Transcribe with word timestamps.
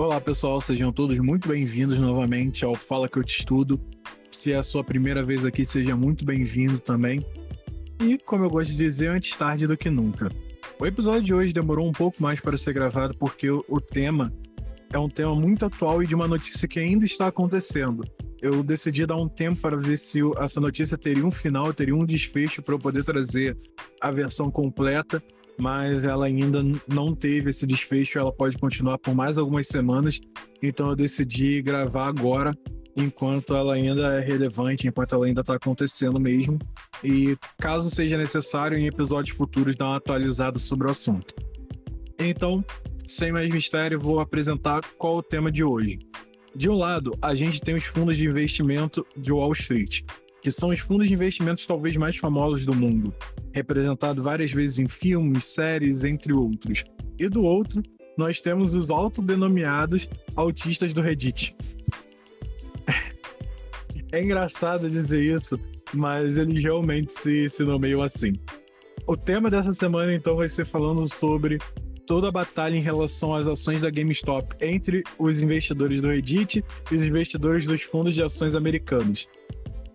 Olá 0.00 0.18
pessoal, 0.18 0.62
sejam 0.62 0.90
todos 0.90 1.18
muito 1.18 1.46
bem-vindos 1.46 1.98
novamente 1.98 2.64
ao 2.64 2.74
Fala 2.74 3.06
que 3.06 3.18
eu 3.18 3.22
te 3.22 3.38
estudo. 3.38 3.78
Se 4.30 4.50
é 4.50 4.56
a 4.56 4.62
sua 4.62 4.82
primeira 4.82 5.22
vez 5.22 5.44
aqui, 5.44 5.62
seja 5.62 5.94
muito 5.94 6.24
bem-vindo 6.24 6.78
também. 6.78 7.22
E, 8.02 8.16
como 8.16 8.42
eu 8.42 8.48
gosto 8.48 8.70
de 8.70 8.78
dizer, 8.78 9.08
antes 9.08 9.36
tarde 9.36 9.66
do 9.66 9.76
que 9.76 9.90
nunca. 9.90 10.32
O 10.78 10.86
episódio 10.86 11.22
de 11.22 11.34
hoje 11.34 11.52
demorou 11.52 11.86
um 11.86 11.92
pouco 11.92 12.16
mais 12.22 12.40
para 12.40 12.56
ser 12.56 12.72
gravado 12.72 13.14
porque 13.18 13.50
o, 13.50 13.78
tema 13.78 14.32
é 14.90 14.98
um 14.98 15.06
tema 15.06 15.34
muito 15.34 15.66
atual 15.66 16.02
e 16.02 16.06
de 16.06 16.14
uma 16.14 16.26
notícia 16.26 16.66
que 16.66 16.80
ainda 16.80 17.04
está 17.04 17.26
acontecendo. 17.26 18.02
Eu 18.40 18.62
decidi 18.62 19.04
dar 19.04 19.16
um 19.16 19.28
tempo 19.28 19.60
para 19.60 19.76
ver 19.76 19.98
se 19.98 20.20
essa 20.38 20.62
notícia 20.62 20.96
teria 20.96 21.26
um 21.26 21.30
final, 21.30 21.74
teria 21.74 21.94
um 21.94 22.06
desfecho 22.06 22.62
para 22.62 22.74
eu 22.74 22.78
poder 22.78 23.04
trazer 23.04 23.54
a 24.00 24.10
versão 24.10 24.50
completa, 24.50 25.22
mas 25.60 26.04
ela 26.04 26.26
ainda 26.26 26.62
não 26.88 27.14
teve 27.14 27.50
esse 27.50 27.66
desfecho, 27.66 28.18
ela 28.18 28.32
pode 28.32 28.56
continuar 28.58 28.98
por 28.98 29.14
mais 29.14 29.38
algumas 29.38 29.66
semanas, 29.66 30.20
então 30.62 30.88
eu 30.88 30.96
decidi 30.96 31.60
gravar 31.62 32.08
agora 32.08 32.52
enquanto 32.96 33.54
ela 33.54 33.74
ainda 33.74 34.14
é 34.14 34.20
relevante, 34.20 34.88
enquanto 34.88 35.14
ela 35.14 35.26
ainda 35.26 35.40
está 35.40 35.54
acontecendo 35.54 36.18
mesmo. 36.18 36.58
E 37.02 37.36
caso 37.58 37.90
seja 37.90 38.16
necessário, 38.16 38.76
em 38.76 38.86
episódios 38.86 39.36
futuros, 39.36 39.76
dar 39.76 39.86
uma 39.86 39.96
atualizada 39.96 40.58
sobre 40.58 40.88
o 40.88 40.90
assunto. 40.90 41.34
Então, 42.18 42.64
sem 43.06 43.32
mais 43.32 43.48
mistério, 43.48 43.98
vou 43.98 44.20
apresentar 44.20 44.82
qual 44.98 45.16
o 45.16 45.22
tema 45.22 45.50
de 45.50 45.64
hoje. 45.64 45.98
De 46.54 46.68
um 46.68 46.74
lado, 46.74 47.16
a 47.22 47.34
gente 47.34 47.60
tem 47.60 47.74
os 47.74 47.84
fundos 47.84 48.16
de 48.16 48.26
investimento 48.26 49.06
de 49.16 49.32
Wall 49.32 49.52
Street, 49.52 50.02
que 50.42 50.50
são 50.50 50.70
os 50.70 50.80
fundos 50.80 51.08
de 51.08 51.14
investimentos 51.14 51.66
talvez 51.66 51.96
mais 51.96 52.16
famosos 52.16 52.64
do 52.64 52.74
mundo, 52.74 53.14
representado 53.52 54.22
várias 54.22 54.52
vezes 54.52 54.78
em 54.78 54.88
filmes, 54.88 55.44
séries, 55.44 56.04
entre 56.04 56.32
outros. 56.32 56.84
E 57.18 57.28
do 57.28 57.42
outro, 57.42 57.82
nós 58.16 58.40
temos 58.40 58.74
os 58.74 58.90
autodenominados 58.90 60.08
autistas 60.34 60.92
do 60.92 61.00
Reddit, 61.00 61.54
é 64.12 64.22
engraçado 64.22 64.88
dizer 64.88 65.22
isso, 65.22 65.58
mas 65.92 66.36
eles 66.36 66.62
realmente 66.62 67.12
se, 67.12 67.48
se 67.48 67.62
nomeiam 67.62 68.02
assim. 68.02 68.32
O 69.06 69.16
tema 69.16 69.50
dessa 69.50 69.72
semana, 69.74 70.14
então, 70.14 70.36
vai 70.36 70.48
ser 70.48 70.64
falando 70.64 71.08
sobre 71.12 71.58
toda 72.06 72.28
a 72.28 72.32
batalha 72.32 72.76
em 72.76 72.80
relação 72.80 73.34
às 73.34 73.46
ações 73.46 73.80
da 73.80 73.90
GameStop 73.90 74.54
entre 74.60 75.02
os 75.18 75.42
investidores 75.42 76.00
do 76.00 76.08
Reddit 76.08 76.64
e 76.90 76.94
os 76.94 77.04
investidores 77.04 77.64
dos 77.64 77.82
fundos 77.82 78.14
de 78.14 78.22
ações 78.22 78.54
americanos. 78.54 79.28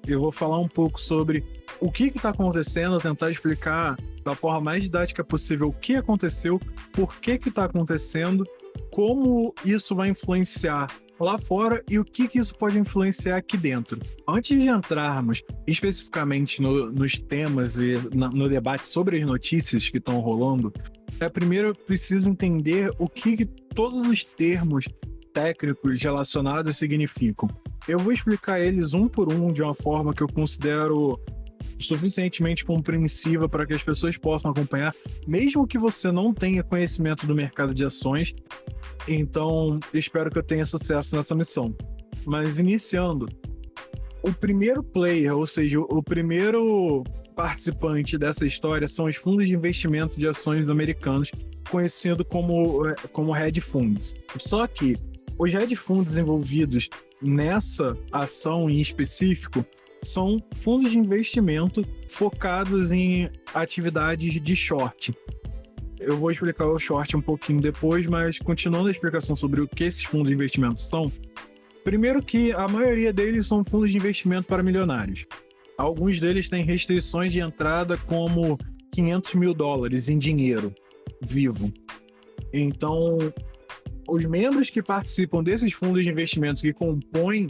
Eu 0.07 0.19
vou 0.19 0.31
falar 0.31 0.59
um 0.59 0.67
pouco 0.67 0.99
sobre 0.99 1.43
o 1.79 1.91
que 1.91 2.05
está 2.05 2.29
acontecendo, 2.29 2.97
tentar 2.99 3.31
explicar 3.31 3.97
da 4.23 4.35
forma 4.35 4.61
mais 4.61 4.83
didática 4.83 5.23
possível 5.23 5.69
o 5.69 5.73
que 5.73 5.95
aconteceu, 5.95 6.59
por 6.91 7.19
que 7.19 7.31
está 7.47 7.65
acontecendo, 7.65 8.45
como 8.91 9.53
isso 9.63 9.95
vai 9.95 10.09
influenciar 10.09 10.87
lá 11.19 11.37
fora 11.37 11.83
e 11.89 11.97
o 11.97 12.03
que, 12.03 12.27
que 12.27 12.39
isso 12.39 12.55
pode 12.55 12.77
influenciar 12.77 13.37
aqui 13.37 13.57
dentro. 13.57 13.99
Antes 14.27 14.59
de 14.59 14.67
entrarmos 14.67 15.41
especificamente 15.65 16.61
no, 16.61 16.91
nos 16.91 17.17
temas 17.17 17.75
e 17.77 17.97
na, 18.13 18.29
no 18.29 18.49
debate 18.49 18.87
sobre 18.87 19.17
as 19.17 19.23
notícias 19.23 19.89
que 19.89 19.97
estão 19.97 20.19
rolando, 20.19 20.73
é 21.19 21.29
primeiro 21.29 21.73
preciso 21.73 22.29
entender 22.29 22.91
o 22.99 23.07
que, 23.07 23.37
que 23.37 23.45
todos 23.45 24.05
os 24.05 24.23
termos 24.23 24.85
técnicos 25.33 26.01
relacionados 26.01 26.77
significam. 26.77 27.49
Eu 27.87 27.99
vou 27.99 28.11
explicar 28.11 28.59
eles 28.59 28.93
um 28.93 29.07
por 29.07 29.31
um 29.31 29.53
de 29.53 29.61
uma 29.61 29.75
forma 29.75 30.13
que 30.13 30.23
eu 30.23 30.27
considero 30.27 31.19
suficientemente 31.79 32.63
compreensiva 32.63 33.47
para 33.49 33.65
que 33.65 33.73
as 33.73 33.83
pessoas 33.83 34.17
possam 34.17 34.51
acompanhar, 34.51 34.93
mesmo 35.27 35.67
que 35.67 35.77
você 35.77 36.11
não 36.11 36.33
tenha 36.33 36.63
conhecimento 36.63 37.27
do 37.27 37.35
mercado 37.35 37.73
de 37.73 37.83
ações. 37.83 38.33
Então, 39.07 39.79
espero 39.93 40.31
que 40.31 40.37
eu 40.37 40.43
tenha 40.43 40.65
sucesso 40.65 41.15
nessa 41.15 41.35
missão. 41.35 41.75
Mas 42.25 42.57
iniciando, 42.57 43.27
o 44.23 44.33
primeiro 44.33 44.83
player, 44.83 45.35
ou 45.35 45.45
seja, 45.45 45.79
o 45.79 46.01
primeiro 46.01 47.03
participante 47.35 48.17
dessa 48.17 48.45
história 48.47 48.87
são 48.87 49.05
os 49.05 49.15
fundos 49.15 49.47
de 49.47 49.53
investimento 49.53 50.17
de 50.17 50.27
ações 50.27 50.69
americanos, 50.69 51.29
conhecido 51.69 52.23
como, 52.25 52.87
é, 52.87 52.95
como 53.11 53.35
hedge 53.35 53.61
funds. 53.61 54.15
Só 54.37 54.65
que 54.65 54.95
os 55.37 55.53
hedge 55.53 55.75
funds 55.75 56.17
envolvidos 56.17 56.89
nessa 57.21 57.97
ação 58.11 58.69
em 58.69 58.79
específico 58.79 59.65
são 60.03 60.37
fundos 60.55 60.91
de 60.91 60.97
investimento 60.97 61.83
focados 62.07 62.91
em 62.91 63.29
atividades 63.53 64.39
de 64.39 64.55
short. 64.55 65.13
Eu 65.99 66.17
vou 66.17 66.29
explicar 66.29 66.67
o 66.67 66.77
short 66.77 67.15
um 67.17 67.21
pouquinho 67.21 67.61
depois, 67.61 68.05
mas 68.05 68.37
continuando 68.37 68.87
a 68.87 68.91
explicação 68.91 69.35
sobre 69.35 69.61
o 69.61 69.67
que 69.67 69.83
esses 69.83 70.03
fundos 70.03 70.27
de 70.27 70.35
investimento 70.35 70.81
são, 70.81 71.11
primeiro 71.83 72.21
que 72.21 72.51
a 72.51 72.67
maioria 72.67 73.11
deles 73.11 73.47
são 73.47 73.63
fundos 73.63 73.91
de 73.91 73.97
investimento 73.97 74.47
para 74.47 74.61
milionários. 74.61 75.25
Alguns 75.77 76.19
deles 76.19 76.47
têm 76.47 76.63
restrições 76.63 77.31
de 77.31 77.39
entrada 77.39 77.97
como 77.97 78.57
500 78.91 79.33
mil 79.35 79.53
dólares 79.53 80.07
em 80.07 80.17
dinheiro 80.17 80.73
vivo. 81.21 81.71
Então, 82.53 83.17
os 84.07 84.25
membros 84.25 84.69
que 84.69 84.81
participam 84.81 85.43
desses 85.43 85.73
fundos 85.73 86.03
de 86.03 86.09
investimentos 86.09 86.61
que 86.61 86.73
compõem 86.73 87.49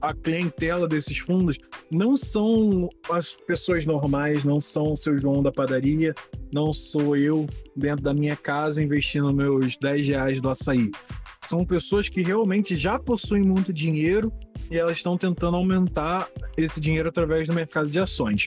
a 0.00 0.14
clientela 0.14 0.86
desses 0.86 1.18
fundos 1.18 1.58
não 1.90 2.16
são 2.16 2.88
as 3.10 3.34
pessoas 3.46 3.86
normais, 3.86 4.44
não 4.44 4.60
são 4.60 4.92
o 4.92 4.96
seu 4.96 5.16
João 5.16 5.42
da 5.42 5.50
padaria, 5.50 6.14
não 6.52 6.72
sou 6.72 7.16
eu 7.16 7.46
dentro 7.74 8.02
da 8.02 8.12
minha 8.12 8.36
casa 8.36 8.82
investindo 8.82 9.32
meus 9.32 9.76
10 9.76 10.06
reais 10.06 10.40
do 10.40 10.50
açaí. 10.50 10.90
São 11.46 11.64
pessoas 11.64 12.08
que 12.08 12.22
realmente 12.22 12.76
já 12.76 12.98
possuem 12.98 13.42
muito 13.42 13.72
dinheiro 13.72 14.32
e 14.70 14.76
elas 14.76 14.98
estão 14.98 15.16
tentando 15.16 15.56
aumentar 15.56 16.28
esse 16.56 16.80
dinheiro 16.80 17.08
através 17.08 17.48
do 17.48 17.54
mercado 17.54 17.88
de 17.88 17.98
ações. 17.98 18.46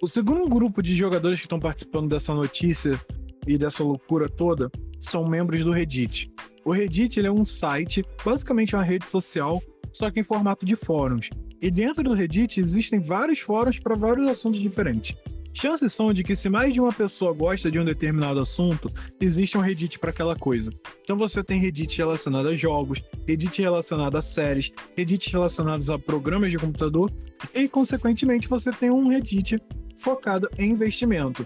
O 0.00 0.06
segundo 0.06 0.48
grupo 0.48 0.80
de 0.80 0.94
jogadores 0.94 1.40
que 1.40 1.46
estão 1.46 1.58
participando 1.58 2.08
dessa 2.08 2.32
notícia 2.32 2.98
e 3.46 3.56
dessa 3.56 3.82
loucura 3.82 4.28
toda 4.28 4.70
são 5.00 5.24
membros 5.24 5.64
do 5.64 5.72
Reddit. 5.72 6.30
O 6.64 6.72
Reddit 6.72 7.20
é 7.24 7.30
um 7.30 7.44
site, 7.44 8.04
basicamente 8.24 8.74
uma 8.74 8.82
rede 8.82 9.08
social 9.08 9.62
só 9.92 10.10
que 10.10 10.20
em 10.20 10.24
formato 10.24 10.64
de 10.64 10.76
fóruns. 10.76 11.30
E 11.60 11.70
dentro 11.70 12.04
do 12.04 12.14
Reddit 12.14 12.60
existem 12.60 13.00
vários 13.00 13.40
fóruns 13.40 13.78
para 13.78 13.96
vários 13.96 14.28
assuntos 14.28 14.60
diferentes. 14.60 15.16
Chances 15.52 15.92
são 15.92 16.12
de 16.12 16.22
que 16.22 16.36
se 16.36 16.48
mais 16.48 16.72
de 16.72 16.80
uma 16.80 16.92
pessoa 16.92 17.32
gosta 17.32 17.68
de 17.68 17.80
um 17.80 17.84
determinado 17.84 18.38
assunto, 18.38 18.88
existe 19.20 19.58
um 19.58 19.60
Reddit 19.60 19.98
para 19.98 20.10
aquela 20.10 20.36
coisa. 20.36 20.70
Então 21.02 21.16
você 21.16 21.42
tem 21.42 21.58
Reddit 21.58 21.98
relacionado 21.98 22.48
a 22.48 22.54
jogos, 22.54 23.02
Reddit 23.26 23.60
relacionado 23.60 24.16
a 24.16 24.22
séries, 24.22 24.70
Reddit 24.96 25.32
relacionados 25.32 25.90
a 25.90 25.98
programas 25.98 26.52
de 26.52 26.58
computador 26.58 27.10
e, 27.52 27.66
consequentemente, 27.66 28.46
você 28.46 28.70
tem 28.70 28.90
um 28.90 29.08
Reddit 29.08 29.58
focado 29.98 30.48
em 30.58 30.70
investimento. 30.70 31.44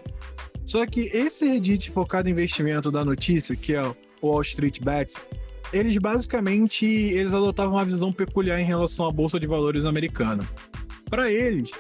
Só 0.73 0.87
que 0.87 1.03
esse 1.13 1.45
Reddit 1.45 1.91
focado 1.91 2.31
em 2.31 2.33
investimento 2.33 2.91
da 2.91 3.05
notícia, 3.05 3.55
que 3.55 3.75
é 3.75 3.83
o 3.83 3.95
Wall 4.23 4.41
Street 4.41 4.81
Bets, 4.81 5.17
eles 5.71 5.99
basicamente 5.99 6.87
eles 6.87 7.35
adotavam 7.35 7.75
uma 7.75 7.85
visão 7.85 8.11
peculiar 8.11 8.59
em 8.59 8.65
relação 8.65 9.07
à 9.07 9.11
bolsa 9.11 9.39
de 9.39 9.47
valores 9.47 9.85
americana. 9.85 10.49
Para 11.11 11.31
eles, 11.31 11.71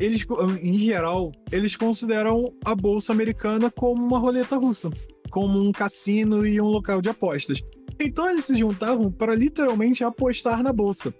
eles 0.00 0.24
em 0.62 0.78
geral, 0.78 1.30
eles 1.52 1.76
consideram 1.76 2.54
a 2.64 2.74
bolsa 2.74 3.12
americana 3.12 3.70
como 3.70 4.02
uma 4.02 4.18
roleta 4.18 4.56
russa, 4.56 4.88
como 5.28 5.60
um 5.60 5.70
cassino 5.70 6.46
e 6.46 6.58
um 6.58 6.68
local 6.68 7.02
de 7.02 7.10
apostas. 7.10 7.62
Então 8.00 8.30
eles 8.30 8.46
se 8.46 8.54
juntavam 8.54 9.12
para 9.12 9.34
literalmente 9.34 10.02
apostar 10.02 10.62
na 10.62 10.72
bolsa. 10.72 11.12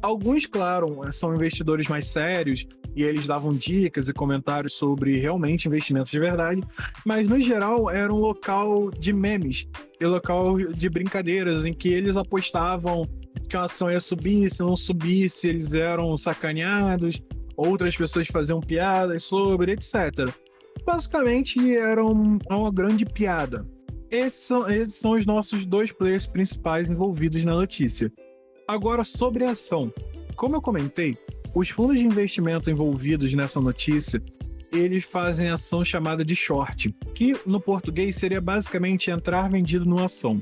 Alguns, 0.00 0.46
claro, 0.46 1.00
são 1.12 1.34
investidores 1.34 1.88
mais 1.88 2.06
sérios 2.06 2.64
e 2.94 3.02
eles 3.02 3.26
davam 3.26 3.52
dicas 3.52 4.08
e 4.08 4.12
comentários 4.12 4.74
sobre 4.74 5.18
realmente 5.18 5.68
investimentos 5.68 6.10
de 6.10 6.18
verdade, 6.18 6.62
mas 7.04 7.28
no 7.28 7.40
geral 7.40 7.90
era 7.90 8.12
um 8.12 8.18
local 8.18 8.90
de 8.90 9.12
memes 9.12 9.66
e 10.00 10.06
local 10.06 10.56
de 10.58 10.88
brincadeiras 10.88 11.64
em 11.64 11.72
que 11.72 11.88
eles 11.88 12.16
apostavam 12.16 13.08
que 13.48 13.56
a 13.56 13.64
ação 13.64 13.90
ia 13.90 14.00
subir, 14.00 14.50
se 14.50 14.60
não 14.60 14.76
subisse, 14.76 15.48
eles 15.48 15.72
eram 15.74 16.16
sacaneados, 16.16 17.22
outras 17.56 17.96
pessoas 17.96 18.26
faziam 18.26 18.60
piadas 18.60 19.22
sobre, 19.24 19.72
etc. 19.72 20.32
Basicamente 20.84 21.76
era 21.76 22.04
uma 22.04 22.70
grande 22.72 23.04
piada. 23.04 23.66
Esses 24.10 24.44
são, 24.44 24.70
esses 24.70 24.94
são 24.94 25.12
os 25.12 25.26
nossos 25.26 25.64
dois 25.64 25.92
players 25.92 26.26
principais 26.26 26.90
envolvidos 26.90 27.44
na 27.44 27.54
notícia. 27.54 28.10
Agora, 28.66 29.04
sobre 29.04 29.44
a 29.44 29.50
ação. 29.50 29.92
Como 30.34 30.56
eu 30.56 30.62
comentei, 30.62 31.16
os 31.58 31.70
fundos 31.70 31.98
de 31.98 32.06
investimento 32.06 32.70
envolvidos 32.70 33.34
nessa 33.34 33.60
notícia, 33.60 34.22
eles 34.70 35.02
fazem 35.02 35.48
ação 35.48 35.84
chamada 35.84 36.24
de 36.24 36.36
short, 36.36 36.94
que 37.12 37.36
no 37.44 37.60
português 37.60 38.14
seria 38.14 38.40
basicamente 38.40 39.10
entrar 39.10 39.50
vendido 39.50 39.84
numa 39.84 40.04
ação. 40.04 40.40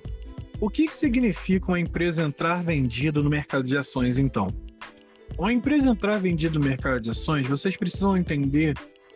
O 0.61 0.69
que, 0.69 0.87
que 0.87 0.95
significa 0.95 1.69
uma 1.69 1.81
empresa 1.81 2.23
entrar 2.23 2.63
vendida 2.63 3.23
no 3.23 3.31
mercado 3.31 3.67
de 3.67 3.79
ações, 3.79 4.19
então? 4.19 4.49
Uma 5.39 5.55
empresa 5.55 5.89
entrar 5.89 6.19
vendida 6.19 6.59
no 6.59 6.65
mercado 6.67 7.01
de 7.01 7.09
ações, 7.09 7.47
vocês 7.47 7.79
precisam 7.79 8.15
entender 8.15 8.75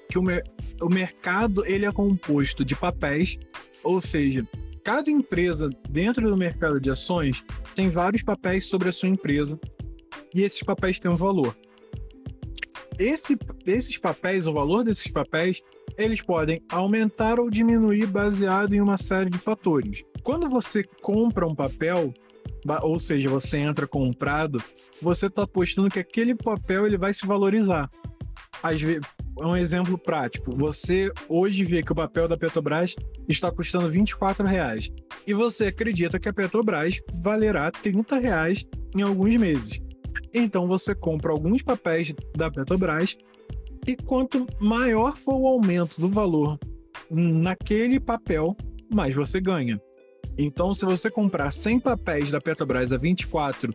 que 0.09 0.19
o, 0.19 0.23
mer 0.23 0.43
o 0.81 0.89
mercado 0.89 1.67
ele 1.67 1.85
é 1.85 1.93
composto 1.93 2.65
de 2.65 2.75
papéis, 2.75 3.39
ou 3.85 4.01
seja, 4.01 4.49
cada 4.83 5.11
empresa 5.11 5.69
dentro 5.91 6.31
do 6.31 6.37
mercado 6.37 6.81
de 6.81 6.91
ações 6.91 7.45
tem 7.75 7.91
vários 7.91 8.23
papéis 8.23 8.65
sobre 8.65 8.89
a 8.89 8.93
sua 8.93 9.11
empresa 9.11 9.61
e 10.35 10.43
esses 10.43 10.63
papéis 10.63 10.99
têm 10.99 11.11
um 11.11 11.17
valor. 11.17 11.55
Esse, 13.01 13.35
esses 13.65 13.97
papéis, 13.97 14.47
o 14.47 14.53
valor 14.53 14.85
desses 14.85 15.11
papéis, 15.11 15.63
eles 15.97 16.21
podem 16.21 16.63
aumentar 16.71 17.41
ou 17.41 17.49
diminuir 17.49 18.05
baseado 18.05 18.75
em 18.75 18.81
uma 18.83 18.99
série 18.99 19.31
de 19.31 19.39
fatores. 19.39 20.05
Quando 20.23 20.51
você 20.51 20.85
compra 21.01 21.47
um 21.47 21.55
papel, 21.55 22.13
ou 22.83 23.01
seja, 23.01 23.31
você 23.31 23.57
entra 23.57 23.87
comprado, 23.87 24.63
você 25.01 25.29
está 25.29 25.45
apostando 25.45 25.89
que 25.89 25.99
aquele 25.99 26.35
papel 26.35 26.87
ele 26.87 26.99
vai 26.99 27.15
se 27.15 27.27
valorizar. 27.27 27.91
Às 28.63 28.83
vezes, 28.83 29.01
um 29.39 29.57
exemplo 29.57 29.97
prático. 29.97 30.55
Você 30.55 31.11
hoje 31.27 31.65
vê 31.65 31.83
que 31.83 31.93
o 31.93 31.95
papel 31.95 32.29
da 32.29 32.37
Petrobras 32.37 32.95
está 33.27 33.51
custando 33.51 33.89
24 33.89 34.47
reais 34.47 34.91
e 35.27 35.33
você 35.33 35.69
acredita 35.69 36.21
que 36.21 36.29
a 36.29 36.35
Petrobras 36.35 37.01
valerá 37.23 37.71
30 37.71 38.19
reais 38.19 38.67
em 38.95 39.01
alguns 39.01 39.35
meses. 39.37 39.81
Então 40.33 40.67
você 40.67 40.95
compra 40.95 41.33
alguns 41.33 41.63
papéis 41.63 42.15
da 42.37 42.51
Petrobras 42.51 43.17
e 43.87 43.97
quanto 43.97 44.47
maior 44.61 45.17
for 45.17 45.35
o 45.35 45.47
aumento 45.47 46.01
do 46.01 46.09
valor 46.09 46.59
naquele 47.11 47.99
papel, 47.99 48.57
mais 48.93 49.15
você 49.15 49.41
ganha. 49.41 49.81
Então, 50.39 50.73
se 50.73 50.85
você 50.85 51.11
comprar 51.11 51.51
100 51.51 51.81
papéis 51.81 52.31
da 52.31 52.41
Petrobras 52.41 52.93
a 52.93 52.97
24 52.97 53.75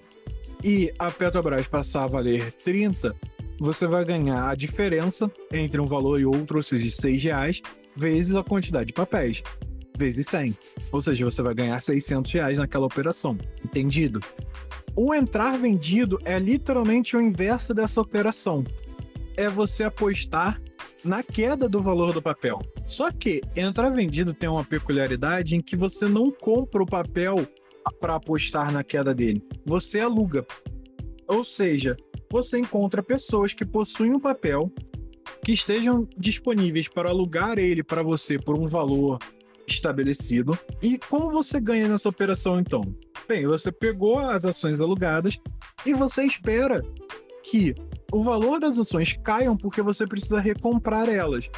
e 0.63 0.91
a 0.97 1.11
Petrobras 1.11 1.67
passar 1.67 2.03
a 2.03 2.07
valer 2.07 2.51
30, 2.63 3.15
você 3.59 3.85
vai 3.87 4.03
ganhar 4.03 4.49
a 4.49 4.55
diferença 4.55 5.31
entre 5.51 5.79
um 5.79 5.85
valor 5.85 6.19
e 6.19 6.25
outro, 6.25 6.57
ou 6.57 6.63
seja, 6.63 6.89
6 6.89 7.23
reais, 7.23 7.61
vezes 7.95 8.35
a 8.35 8.43
quantidade 8.43 8.87
de 8.87 8.93
papéis, 8.93 9.41
vezes 9.97 10.27
100. 10.27 10.57
Ou 10.91 11.01
seja, 11.01 11.25
você 11.25 11.41
vai 11.41 11.53
ganhar 11.53 11.81
600 11.81 12.31
reais 12.31 12.57
naquela 12.57 12.85
operação. 12.85 13.37
Entendido? 13.63 14.19
O 14.95 15.13
entrar 15.13 15.57
vendido 15.57 16.17
é 16.23 16.39
literalmente 16.39 17.17
o 17.17 17.21
inverso 17.21 17.73
dessa 17.73 17.99
operação. 17.99 18.63
É 19.35 19.49
você 19.49 19.83
apostar 19.83 20.61
na 21.03 21.21
queda 21.21 21.67
do 21.67 21.81
valor 21.81 22.13
do 22.13 22.21
papel. 22.21 22.61
Só 22.87 23.11
que 23.11 23.41
entrar 23.55 23.89
vendido 23.89 24.33
tem 24.33 24.47
uma 24.47 24.63
peculiaridade 24.63 25.55
em 25.55 25.59
que 25.59 25.75
você 25.75 26.07
não 26.07 26.31
compra 26.31 26.81
o 26.81 26.85
papel 26.85 27.45
para 27.99 28.15
apostar 28.15 28.71
na 28.71 28.83
queda 28.83 29.13
dele. 29.13 29.45
Você 29.65 29.99
aluga. 29.99 30.45
Ou 31.27 31.43
seja, 31.43 31.97
você 32.31 32.57
encontra 32.57 33.03
pessoas 33.03 33.53
que 33.53 33.65
possuem 33.65 34.13
um 34.13 34.19
papel 34.19 34.71
que 35.43 35.51
estejam 35.51 36.07
disponíveis 36.17 36.87
para 36.87 37.09
alugar 37.09 37.59
ele 37.59 37.83
para 37.83 38.01
você 38.01 38.39
por 38.39 38.57
um 38.57 38.65
valor 38.65 39.19
estabelecido. 39.67 40.57
E 40.81 40.97
como 40.97 41.29
você 41.29 41.59
ganha 41.59 41.87
nessa 41.87 42.09
operação 42.09 42.59
então? 42.59 42.81
Bem, 43.27 43.45
você 43.45 43.71
pegou 43.71 44.19
as 44.19 44.45
ações 44.45 44.79
alugadas 44.79 45.39
e 45.85 45.93
você 45.93 46.23
espera 46.23 46.81
que 47.43 47.75
o 48.11 48.23
valor 48.23 48.59
das 48.59 48.77
ações 48.77 49.13
caiam 49.23 49.55
porque 49.57 49.81
você 49.81 50.05
precisa 50.05 50.39
recomprar 50.39 51.09
elas. 51.09 51.49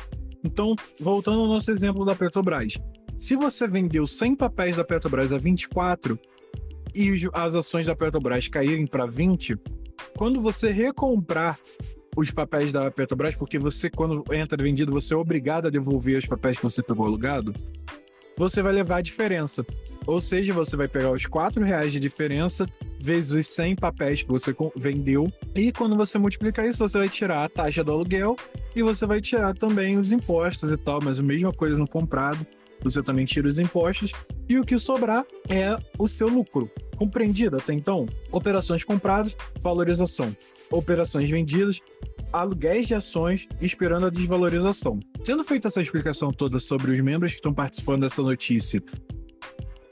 Então, 0.43 0.75
voltando 0.99 1.41
ao 1.41 1.47
nosso 1.47 1.71
exemplo 1.71 2.05
da 2.05 2.15
Petrobras. 2.15 2.73
Se 3.19 3.35
você 3.35 3.67
vendeu 3.67 4.05
100 4.05 4.35
papéis 4.35 4.77
da 4.77 4.83
Petrobras 4.83 5.31
a 5.31 5.37
24 5.37 6.19
e 6.93 7.27
as 7.33 7.55
ações 7.55 7.85
da 7.85 7.95
Petrobras 7.95 8.47
caírem 8.47 8.85
para 8.85 9.05
20, 9.05 9.57
quando 10.15 10.39
você 10.39 10.71
recomprar 10.71 11.59
os 12.17 12.31
papéis 12.31 12.71
da 12.71 12.89
Petrobras, 12.89 13.35
porque 13.35 13.59
você, 13.59 13.91
quando 13.91 14.25
entra 14.33 14.61
vendido, 14.61 14.91
você 14.91 15.13
é 15.13 15.17
obrigado 15.17 15.67
a 15.67 15.69
devolver 15.69 16.17
os 16.17 16.25
papéis 16.25 16.57
que 16.57 16.63
você 16.63 16.81
pegou 16.81 17.05
alugado, 17.05 17.53
você 18.35 18.61
vai 18.61 18.73
levar 18.73 18.97
a 18.97 19.01
diferença. 19.01 19.63
Ou 20.05 20.19
seja, 20.19 20.51
você 20.51 20.75
vai 20.75 20.87
pegar 20.87 21.11
os 21.11 21.25
4 21.25 21.63
reais 21.63 21.91
de 21.91 21.99
diferença 21.99 22.67
vezes 22.99 23.31
os 23.31 23.47
100 23.47 23.75
papéis 23.75 24.23
que 24.23 24.29
você 24.29 24.55
vendeu. 24.75 25.31
E 25.55 25.71
quando 25.71 25.95
você 25.95 26.17
multiplicar 26.17 26.67
isso, 26.67 26.79
você 26.79 26.97
vai 26.97 27.09
tirar 27.09 27.43
a 27.43 27.49
taxa 27.49 27.83
do 27.83 27.91
aluguel 27.91 28.35
e 28.75 28.81
você 28.81 29.05
vai 29.05 29.21
tirar 29.21 29.53
também 29.53 29.97
os 29.97 30.11
impostos 30.11 30.71
e 30.71 30.77
tal, 30.77 30.99
mas 31.03 31.19
a 31.19 31.23
mesma 31.23 31.53
coisa 31.53 31.77
no 31.77 31.87
comprado. 31.87 32.45
Você 32.81 33.01
também 33.03 33.25
tira 33.25 33.47
os 33.47 33.59
impostos 33.59 34.11
e 34.47 34.57
o 34.57 34.63
que 34.63 34.79
sobrar 34.79 35.25
é 35.49 35.77
o 35.99 36.07
seu 36.07 36.27
lucro. 36.27 36.71
Compreendido 36.95 37.57
até 37.57 37.73
então? 37.73 38.07
Operações 38.31 38.83
compradas, 38.83 39.35
valorização. 39.59 40.35
Operações 40.71 41.29
vendidas, 41.29 41.79
aluguéis 42.31 42.87
de 42.87 42.95
ações 42.95 43.47
esperando 43.61 44.07
a 44.07 44.09
desvalorização. 44.09 44.99
Tendo 45.23 45.43
feito 45.43 45.67
essa 45.67 45.81
explicação 45.81 46.31
toda 46.31 46.59
sobre 46.59 46.91
os 46.91 46.99
membros 46.99 47.31
que 47.31 47.37
estão 47.37 47.53
participando 47.53 48.01
dessa 48.01 48.21
notícia 48.21 48.81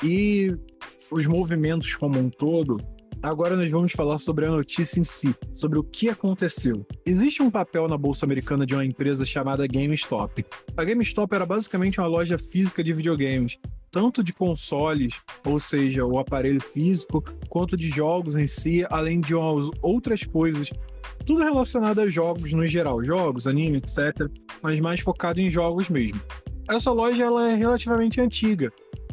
e 0.04 0.56
os 1.10 1.25
movimentos 1.25 1.95
como 1.95 2.19
um 2.19 2.30
todo, 2.30 2.77
agora 3.25 3.56
nós 3.56 3.72
vamos 3.72 3.92
falar 3.92 4.19
sobre 4.19 4.45
a 4.45 4.51
notícia 4.51 5.00
em 5.00 5.04
si, 5.04 5.36
sobre 5.54 5.80
o 5.80 5.83
que 5.83 6.10
aconteceu. 6.10 6.86
Existe 7.06 7.42
um 7.42 7.50
papel 7.50 7.88
na 7.88 7.98
bolsa 7.98 8.25
americana 8.25 8.66
de 8.66 8.75
uma 8.75 8.86
empresa 8.86 9.25
chamada 9.25 9.68
GameStop. 9.68 10.45
A 10.77 10.83
GameStop 10.83 11.33
era 11.33 11.45
basicamente 11.45 12.00
uma 12.00 12.07
loja 12.07 12.38
física 12.38 12.83
de 12.83 12.94
videogames, 12.94 13.57
tanto 13.92 14.24
de 14.24 14.31
consoles, 14.31 15.22
ou 15.45 15.57
seja, 15.57 16.06
o 16.06 16.19
aparelho 16.19 16.62
físico, 16.62 17.24
quanto 17.50 17.75
de 17.75 17.89
jogos 17.89 18.36
em 18.36 18.45
si, 18.45 18.86
além 18.89 19.19
de 19.19 19.33
outras 19.33 20.24
coisas 20.24 20.72
tudo 21.25 21.44
relacionado 21.44 22.00
a 22.01 22.07
jogos 22.07 22.54
no 22.54 22.68
geral, 22.68 23.04
jogos, 23.04 23.48
anime, 23.48 23.77
etc, 23.77 24.30
mas 24.62 24.80
mais 24.80 25.00
focado 25.00 25.42
em 25.42 25.50
jogos 25.50 25.89
mesmo. 25.89 26.22
Essa 26.69 26.92
loja 26.92 27.24
ela 27.24 27.51
é 27.51 27.56
relativamente 27.56 28.19
antiga. 28.19 28.72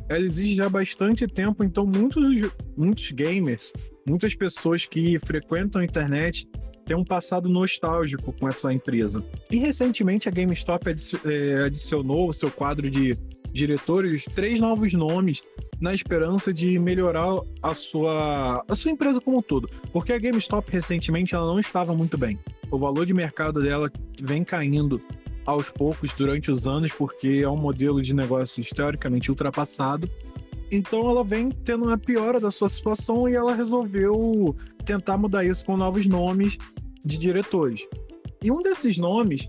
Ela 0.08 0.24
existe 0.24 0.54
já 0.54 0.68
bastante 0.68 1.26
tempo, 1.26 1.64
então 1.64 1.86
muitos, 1.86 2.50
muitos 2.76 3.10
gamers, 3.12 3.72
muitas 4.06 4.34
pessoas 4.34 4.84
que 4.84 5.18
frequentam 5.18 5.80
a 5.80 5.84
internet 5.84 6.48
têm 6.84 6.96
um 6.96 7.04
passado 7.04 7.48
nostálgico 7.48 8.32
com 8.32 8.48
essa 8.48 8.72
empresa. 8.72 9.24
E 9.50 9.56
recentemente 9.56 10.28
a 10.28 10.32
GameStop 10.32 10.88
é, 10.88 11.64
adicionou 11.64 12.28
o 12.28 12.32
seu 12.32 12.50
quadro 12.50 12.90
de 12.90 13.16
diretores 13.52 14.24
três 14.34 14.58
novos 14.58 14.92
nomes 14.94 15.42
na 15.80 15.92
esperança 15.92 16.52
de 16.52 16.78
melhorar 16.78 17.40
a 17.62 17.74
sua, 17.74 18.64
a 18.66 18.74
sua 18.74 18.90
empresa 18.90 19.20
como 19.20 19.38
um 19.38 19.42
todo. 19.42 19.68
Porque 19.92 20.12
a 20.12 20.18
GameStop 20.18 20.70
recentemente 20.70 21.34
ela 21.34 21.46
não 21.46 21.58
estava 21.58 21.94
muito 21.94 22.16
bem. 22.16 22.38
O 22.70 22.78
valor 22.78 23.04
de 23.04 23.12
mercado 23.12 23.62
dela 23.62 23.90
vem 24.20 24.44
caindo 24.44 25.00
aos 25.44 25.70
poucos 25.70 26.12
durante 26.12 26.50
os 26.50 26.66
anos, 26.66 26.92
porque 26.92 27.40
é 27.42 27.48
um 27.48 27.56
modelo 27.56 28.00
de 28.00 28.14
negócio 28.14 28.62
teoricamente 28.74 29.30
ultrapassado. 29.30 30.08
Então 30.70 31.10
ela 31.10 31.22
vem 31.22 31.50
tendo 31.50 31.84
uma 31.84 31.98
piora 31.98 32.40
da 32.40 32.50
sua 32.50 32.68
situação 32.68 33.28
e 33.28 33.34
ela 33.34 33.54
resolveu 33.54 34.56
tentar 34.84 35.18
mudar 35.18 35.44
isso 35.44 35.64
com 35.66 35.76
novos 35.76 36.06
nomes 36.06 36.56
de 37.04 37.18
diretores. 37.18 37.86
E 38.42 38.50
um 38.50 38.62
desses 38.62 38.96
nomes 38.96 39.48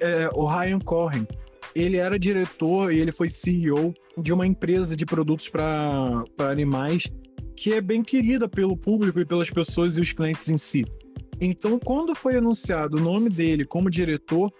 é 0.00 0.30
o 0.34 0.46
Ryan 0.46 0.78
Cohen, 0.78 1.26
ele 1.74 1.96
era 1.98 2.18
diretor 2.18 2.92
e 2.92 2.98
ele 2.98 3.12
foi 3.12 3.28
CEO 3.28 3.92
de 4.20 4.32
uma 4.32 4.46
empresa 4.46 4.96
de 4.96 5.04
produtos 5.04 5.48
para 5.48 6.24
animais 6.38 7.04
que 7.56 7.74
é 7.74 7.80
bem 7.80 8.02
querida 8.02 8.48
pelo 8.48 8.76
público 8.76 9.20
e 9.20 9.24
pelas 9.24 9.50
pessoas 9.50 9.98
e 9.98 10.00
os 10.00 10.12
clientes 10.12 10.48
em 10.48 10.56
si. 10.56 10.84
Então, 11.40 11.78
quando 11.78 12.14
foi 12.14 12.36
anunciado 12.36 12.96
o 12.96 13.00
nome 13.00 13.28
dele 13.28 13.64
como 13.64 13.90
diretor 13.90 14.52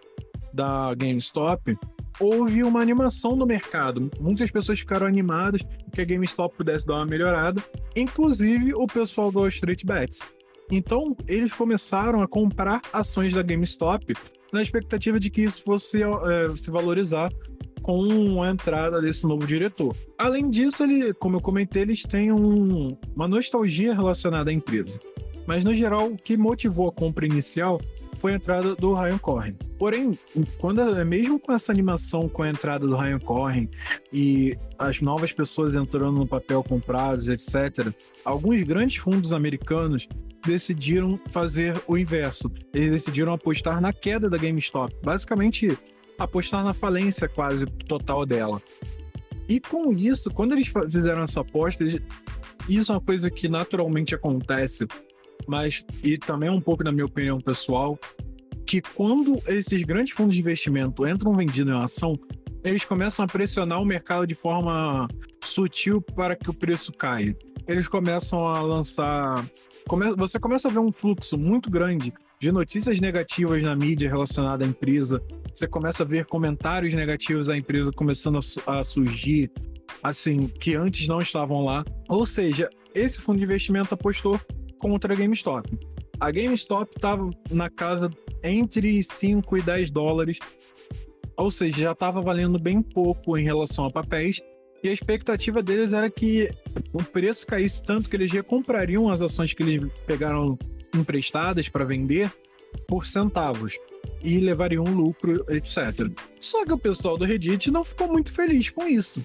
da 0.58 0.92
GameStop, 0.94 1.78
houve 2.18 2.64
uma 2.64 2.80
animação 2.80 3.36
no 3.36 3.46
mercado. 3.46 4.10
Muitas 4.20 4.50
pessoas 4.50 4.80
ficaram 4.80 5.06
animadas 5.06 5.62
que 5.92 6.00
a 6.00 6.04
GameStop 6.04 6.56
pudesse 6.56 6.84
dar 6.84 6.96
uma 6.96 7.06
melhorada, 7.06 7.62
inclusive 7.94 8.74
o 8.74 8.86
pessoal 8.88 9.30
do 9.30 9.46
Street 9.46 9.84
Bets. 9.84 10.26
Então, 10.70 11.16
eles 11.28 11.52
começaram 11.52 12.20
a 12.20 12.26
comprar 12.26 12.82
ações 12.92 13.32
da 13.32 13.40
GameStop 13.40 14.14
na 14.52 14.60
expectativa 14.60 15.20
de 15.20 15.30
que 15.30 15.42
isso 15.42 15.62
fosse 15.62 16.02
é, 16.02 16.56
se 16.56 16.70
valorizar 16.72 17.30
com 17.80 18.42
a 18.42 18.50
entrada 18.50 19.00
desse 19.00 19.26
novo 19.26 19.46
diretor. 19.46 19.94
Além 20.18 20.50
disso, 20.50 20.82
ele, 20.82 21.14
como 21.14 21.36
eu 21.36 21.40
comentei, 21.40 21.82
eles 21.82 22.02
têm 22.02 22.32
um, 22.32 22.98
uma 23.14 23.28
nostalgia 23.28 23.94
relacionada 23.94 24.50
à 24.50 24.52
empresa. 24.52 24.98
Mas, 25.46 25.64
no 25.64 25.72
geral, 25.72 26.08
o 26.08 26.16
que 26.16 26.36
motivou 26.36 26.88
a 26.88 26.92
compra 26.92 27.24
inicial 27.24 27.80
foi 28.18 28.32
a 28.32 28.36
entrada 28.36 28.74
do 28.74 28.92
Ryan 28.92 29.18
Corren. 29.18 29.54
Porém, 29.78 30.18
quando, 30.58 30.82
mesmo 31.06 31.38
com 31.38 31.52
essa 31.52 31.72
animação 31.72 32.28
com 32.28 32.42
a 32.42 32.50
entrada 32.50 32.86
do 32.86 32.96
Ryan 32.96 33.18
Corren 33.18 33.68
e 34.12 34.56
as 34.78 35.00
novas 35.00 35.32
pessoas 35.32 35.74
entrando 35.74 36.18
no 36.18 36.26
papel 36.26 36.62
comprados, 36.62 37.28
etc., 37.28 37.92
alguns 38.24 38.62
grandes 38.62 38.96
fundos 38.96 39.32
americanos 39.32 40.08
decidiram 40.44 41.18
fazer 41.28 41.80
o 41.86 41.96
inverso. 41.96 42.50
Eles 42.74 42.90
decidiram 42.90 43.32
apostar 43.32 43.80
na 43.80 43.92
queda 43.92 44.28
da 44.28 44.36
GameStop. 44.36 44.94
Basicamente, 45.02 45.76
apostar 46.18 46.64
na 46.64 46.74
falência 46.74 47.28
quase 47.28 47.66
total 47.66 48.26
dela. 48.26 48.60
E 49.48 49.60
com 49.60 49.92
isso, 49.92 50.30
quando 50.30 50.52
eles 50.52 50.70
fizeram 50.90 51.22
essa 51.22 51.40
aposta, 51.40 51.82
eles... 51.82 52.00
isso 52.68 52.92
é 52.92 52.94
uma 52.94 53.00
coisa 53.00 53.30
que 53.30 53.48
naturalmente 53.48 54.14
acontece, 54.14 54.86
mas 55.48 55.84
e 56.04 56.18
também 56.18 56.48
é 56.48 56.52
um 56.52 56.60
pouco 56.60 56.84
na 56.84 56.92
minha 56.92 57.06
opinião 57.06 57.40
pessoal, 57.40 57.98
que 58.66 58.82
quando 58.82 59.40
esses 59.46 59.82
grandes 59.82 60.12
fundos 60.12 60.34
de 60.34 60.40
investimento 60.40 61.06
entram 61.06 61.32
vendidos 61.32 61.72
em 61.72 61.82
ação, 61.82 62.12
eles 62.62 62.84
começam 62.84 63.24
a 63.24 63.28
pressionar 63.28 63.80
o 63.80 63.84
mercado 63.84 64.26
de 64.26 64.34
forma 64.34 65.08
sutil 65.42 66.02
para 66.02 66.36
que 66.36 66.50
o 66.50 66.54
preço 66.54 66.92
caia. 66.92 67.36
Eles 67.66 67.88
começam 67.88 68.46
a 68.46 68.60
lançar. 68.60 69.44
Você 70.16 70.38
começa 70.38 70.68
a 70.68 70.70
ver 70.70 70.80
um 70.80 70.92
fluxo 70.92 71.38
muito 71.38 71.70
grande 71.70 72.12
de 72.38 72.52
notícias 72.52 73.00
negativas 73.00 73.62
na 73.62 73.74
mídia 73.74 74.08
relacionada 74.08 74.64
à 74.64 74.68
empresa. 74.68 75.22
Você 75.52 75.66
começa 75.66 76.02
a 76.02 76.06
ver 76.06 76.26
comentários 76.26 76.92
negativos 76.92 77.46
da 77.46 77.56
empresa 77.56 77.90
começando 77.90 78.38
a, 78.66 78.84
surgir, 78.84 79.50
assim, 80.02 80.46
que 80.46 80.74
antes 80.74 81.08
não 81.08 81.20
estavam 81.20 81.64
lá. 81.64 81.84
Ou 82.08 82.26
seja, 82.26 82.68
esse 82.94 83.18
fundo 83.18 83.38
de 83.38 83.44
investimento 83.44 83.94
apostou 83.94 84.38
contra 84.78 85.12
a 85.12 85.16
GameStop. 85.16 85.68
A 86.20 86.30
GameStop 86.30 86.90
estava 86.96 87.30
na 87.50 87.70
casa 87.70 88.10
entre 88.42 89.02
5 89.02 89.56
e 89.56 89.62
10 89.62 89.90
dólares, 89.90 90.38
ou 91.36 91.50
seja, 91.50 91.82
já 91.82 91.92
estava 91.92 92.20
valendo 92.20 92.58
bem 92.58 92.82
pouco 92.82 93.36
em 93.36 93.44
relação 93.44 93.84
a 93.84 93.90
papéis. 93.90 94.40
E 94.82 94.88
a 94.88 94.92
expectativa 94.92 95.62
deles 95.62 95.92
era 95.92 96.08
que 96.08 96.50
o 96.92 97.02
preço 97.02 97.46
caísse 97.46 97.84
tanto 97.84 98.08
que 98.08 98.16
eles 98.16 98.30
recomprariam 98.30 99.08
as 99.08 99.20
ações 99.20 99.52
que 99.52 99.62
eles 99.62 99.92
pegaram 100.06 100.58
emprestadas 100.94 101.68
para 101.68 101.84
vender 101.84 102.32
por 102.86 103.06
centavos 103.06 103.76
e 104.22 104.38
levariam 104.38 104.84
um 104.84 104.94
lucro, 104.94 105.44
etc. 105.48 106.10
Só 106.40 106.64
que 106.64 106.72
o 106.72 106.78
pessoal 106.78 107.16
do 107.16 107.24
Reddit 107.24 107.70
não 107.70 107.84
ficou 107.84 108.08
muito 108.08 108.32
feliz 108.32 108.70
com 108.70 108.86
isso. 108.86 109.24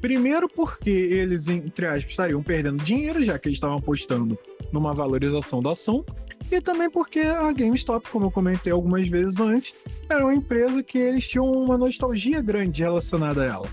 Primeiro 0.00 0.48
porque 0.48 0.90
eles, 0.90 1.48
entre 1.48 1.86
aspas, 1.86 2.10
estariam 2.10 2.42
perdendo 2.42 2.82
dinheiro, 2.82 3.22
já 3.22 3.38
que 3.38 3.48
eles 3.48 3.56
estavam 3.56 3.78
apostando 3.78 4.36
numa 4.72 4.94
valorização 4.94 5.60
da 5.60 5.72
ação, 5.72 6.04
e 6.50 6.60
também 6.60 6.90
porque 6.90 7.20
a 7.20 7.52
GameStop, 7.52 8.08
como 8.10 8.26
eu 8.26 8.30
comentei 8.30 8.72
algumas 8.72 9.08
vezes 9.08 9.40
antes, 9.40 9.74
era 10.08 10.24
uma 10.24 10.34
empresa 10.34 10.82
que 10.82 10.98
eles 10.98 11.26
tinham 11.26 11.50
uma 11.50 11.78
nostalgia 11.78 12.40
grande 12.40 12.82
relacionada 12.82 13.42
a 13.42 13.46
ela. 13.46 13.68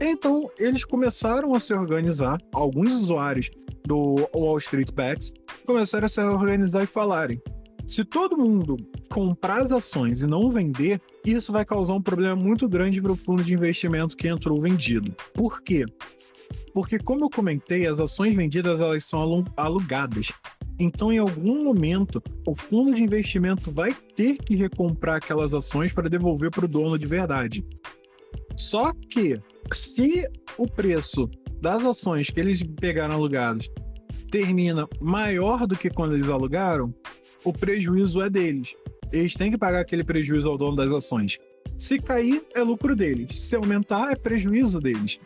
Então, 0.00 0.50
eles 0.58 0.84
começaram 0.84 1.54
a 1.54 1.60
se 1.60 1.72
organizar, 1.72 2.38
alguns 2.52 2.92
usuários 2.92 3.50
do 3.84 4.28
Wall 4.34 4.58
Street 4.58 4.90
Bets 4.92 5.32
começaram 5.66 6.06
a 6.06 6.08
se 6.08 6.20
organizar 6.20 6.82
e 6.82 6.86
falarem: 6.86 7.40
se 7.86 8.04
todo 8.04 8.36
mundo 8.36 8.76
comprar 9.10 9.60
as 9.60 9.72
ações 9.72 10.22
e 10.22 10.26
não 10.26 10.48
vender, 10.48 11.00
isso 11.26 11.52
vai 11.52 11.64
causar 11.64 11.94
um 11.94 12.02
problema 12.02 12.36
muito 12.36 12.68
grande 12.68 13.00
para 13.00 13.12
o 13.12 13.16
fundo 13.16 13.42
de 13.42 13.52
investimento 13.52 14.16
que 14.16 14.28
entrou 14.28 14.60
vendido. 14.60 15.14
Por 15.34 15.62
quê? 15.62 15.84
Porque, 16.74 16.98
como 16.98 17.24
eu 17.24 17.30
comentei, 17.30 17.86
as 17.86 18.00
ações 18.00 18.34
vendidas 18.34 18.80
elas 18.80 19.04
são 19.04 19.44
alugadas. 19.56 20.32
Então, 20.78 21.12
em 21.12 21.18
algum 21.18 21.62
momento, 21.64 22.22
o 22.46 22.54
fundo 22.56 22.94
de 22.94 23.02
investimento 23.02 23.70
vai 23.70 23.94
ter 24.16 24.36
que 24.38 24.56
recomprar 24.56 25.16
aquelas 25.16 25.52
ações 25.52 25.92
para 25.92 26.08
devolver 26.08 26.50
para 26.50 26.64
o 26.64 26.68
dono 26.68 26.98
de 26.98 27.06
verdade. 27.06 27.64
Só 28.56 28.92
que, 29.10 29.40
se 29.72 30.26
o 30.56 30.66
preço 30.66 31.30
das 31.60 31.84
ações 31.84 32.30
que 32.30 32.40
eles 32.40 32.62
pegaram 32.62 33.14
alugadas 33.14 33.68
termina 34.30 34.88
maior 35.00 35.66
do 35.66 35.76
que 35.76 35.90
quando 35.90 36.14
eles 36.14 36.28
alugaram, 36.28 36.92
o 37.44 37.52
prejuízo 37.52 38.22
é 38.22 38.30
deles. 38.30 38.74
Eles 39.12 39.34
têm 39.34 39.50
que 39.50 39.58
pagar 39.58 39.80
aquele 39.80 40.02
prejuízo 40.02 40.48
ao 40.48 40.56
dono 40.56 40.76
das 40.76 40.90
ações. 40.90 41.38
Se 41.78 41.98
cair, 41.98 42.42
é 42.54 42.62
lucro 42.62 42.96
deles. 42.96 43.42
Se 43.42 43.54
aumentar, 43.54 44.10
é 44.10 44.16
prejuízo 44.16 44.80
deles. 44.80 45.20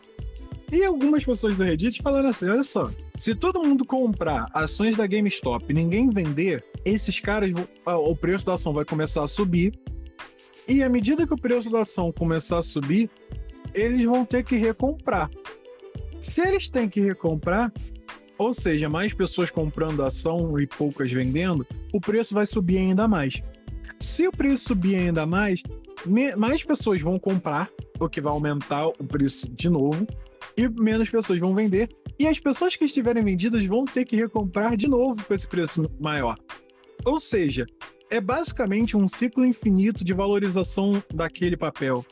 E 0.71 0.83
algumas 0.83 1.23
pessoas 1.23 1.55
do 1.55 1.63
Reddit 1.63 2.01
falaram 2.01 2.29
assim: 2.29 2.49
olha 2.49 2.63
só, 2.63 2.91
se 3.15 3.33
todo 3.33 3.63
mundo 3.63 3.85
comprar 3.85 4.47
ações 4.53 4.95
da 4.95 5.07
GameStop 5.07 5.65
e 5.69 5.73
ninguém 5.73 6.09
vender, 6.09 6.63
esses 6.83 7.19
caras, 7.19 7.53
o 7.85 8.15
preço 8.15 8.45
da 8.45 8.53
ação 8.53 8.73
vai 8.73 8.83
começar 8.83 9.23
a 9.23 9.27
subir. 9.27 9.73
E 10.67 10.83
à 10.83 10.89
medida 10.89 11.25
que 11.25 11.33
o 11.33 11.37
preço 11.37 11.69
da 11.69 11.79
ação 11.81 12.11
começar 12.11 12.57
a 12.57 12.61
subir, 12.61 13.09
eles 13.73 14.03
vão 14.03 14.25
ter 14.25 14.43
que 14.43 14.57
recomprar. 14.57 15.29
Se 16.19 16.41
eles 16.41 16.67
têm 16.67 16.89
que 16.89 16.99
recomprar, 16.99 17.71
ou 18.37 18.53
seja, 18.53 18.89
mais 18.89 19.13
pessoas 19.13 19.49
comprando 19.49 20.03
ação 20.03 20.59
e 20.59 20.67
poucas 20.67 21.09
vendendo, 21.11 21.65
o 21.93 22.01
preço 22.01 22.33
vai 22.33 22.45
subir 22.45 22.77
ainda 22.79 23.07
mais. 23.07 23.41
Se 23.99 24.27
o 24.27 24.31
preço 24.31 24.65
subir 24.65 24.95
ainda 24.95 25.25
mais, 25.25 25.63
mais 26.37 26.63
pessoas 26.63 27.01
vão 27.01 27.17
comprar, 27.17 27.69
o 27.99 28.09
que 28.09 28.19
vai 28.19 28.33
aumentar 28.33 28.87
o 28.87 29.03
preço 29.07 29.49
de 29.49 29.69
novo, 29.69 30.05
e 30.57 30.67
menos 30.67 31.09
pessoas 31.09 31.39
vão 31.39 31.53
vender. 31.53 31.87
E 32.19 32.27
as 32.27 32.39
pessoas 32.39 32.75
que 32.75 32.85
estiverem 32.85 33.23
vendidas 33.23 33.63
vão 33.65 33.85
ter 33.85 34.03
que 34.03 34.15
recomprar 34.15 34.75
de 34.75 34.87
novo 34.87 35.23
com 35.23 35.33
esse 35.33 35.47
preço 35.47 35.89
maior. 35.99 36.35
Ou 37.05 37.19
seja, 37.19 37.65
é 38.09 38.19
basicamente 38.19 38.97
um 38.97 39.07
ciclo 39.07 39.45
infinito 39.45 40.03
de 40.03 40.13
valorização 40.13 41.01
daquele 41.13 41.55
papel, 41.55 42.03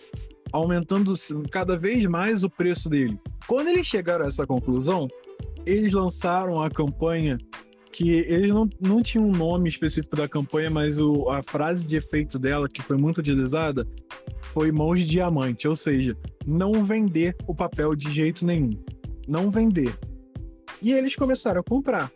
aumentando 0.51 1.13
cada 1.49 1.75
vez 1.75 2.05
mais 2.05 2.43
o 2.43 2.49
preço 2.49 2.87
dele. 2.87 3.19
Quando 3.47 3.69
eles 3.69 3.87
chegaram 3.87 4.25
a 4.25 4.27
essa 4.27 4.45
conclusão, 4.45 5.07
eles 5.65 5.91
lançaram 5.91 6.61
a 6.61 6.69
campanha 6.69 7.37
que 7.95 8.09
eles 8.11 8.49
não, 8.49 8.69
não 8.77 9.01
tinham 9.01 9.25
um 9.25 9.31
nome 9.31 9.69
específico 9.69 10.17
da 10.17 10.27
campanha, 10.27 10.69
mas 10.69 10.99
o, 10.99 11.29
a 11.29 11.41
frase 11.41 11.87
de 11.87 11.95
efeito 11.95 12.37
dela, 12.37 12.67
que 12.67 12.81
foi 12.81 12.97
muito 12.97 13.19
utilizada, 13.19 13.87
foi 14.41 14.69
mãos 14.69 14.99
de 14.99 15.05
diamante, 15.05 15.65
ou 15.65 15.75
seja, 15.75 16.17
não 16.45 16.83
vender 16.83 17.37
o 17.47 17.55
papel 17.55 17.95
de 17.95 18.11
jeito 18.11 18.45
nenhum. 18.45 18.71
Não 19.25 19.49
vender. 19.49 19.97
E 20.81 20.91
eles 20.91 21.15
começaram 21.15 21.61
a 21.61 21.63
comprar. 21.63 22.11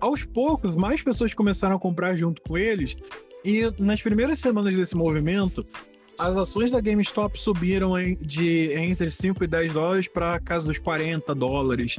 Aos 0.00 0.24
poucos, 0.24 0.76
mais 0.76 1.02
pessoas 1.02 1.34
começaram 1.34 1.76
a 1.76 1.78
comprar 1.78 2.16
junto 2.16 2.40
com 2.40 2.56
eles, 2.56 2.96
e 3.44 3.70
nas 3.78 4.00
primeiras 4.00 4.38
semanas 4.38 4.74
desse 4.74 4.96
movimento, 4.96 5.62
as 6.18 6.36
ações 6.36 6.70
da 6.70 6.80
GameStop 6.80 7.38
subiram 7.38 7.94
de 8.20 8.72
entre 8.72 9.10
5 9.10 9.44
e 9.44 9.46
10 9.46 9.72
dólares 9.72 10.08
para 10.08 10.38
casa 10.40 10.66
dos 10.66 10.78
40 10.78 11.34
dólares. 11.34 11.98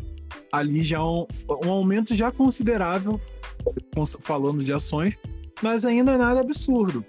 Ali 0.51 0.83
já 0.83 0.97
é 0.97 1.01
um, 1.01 1.25
um 1.65 1.69
aumento 1.69 2.15
já 2.15 2.31
considerável, 2.31 3.19
falando 4.21 4.63
de 4.63 4.71
ações, 4.71 5.17
mas 5.61 5.85
ainda 5.85 6.17
nada 6.17 6.41
absurdo. 6.41 7.05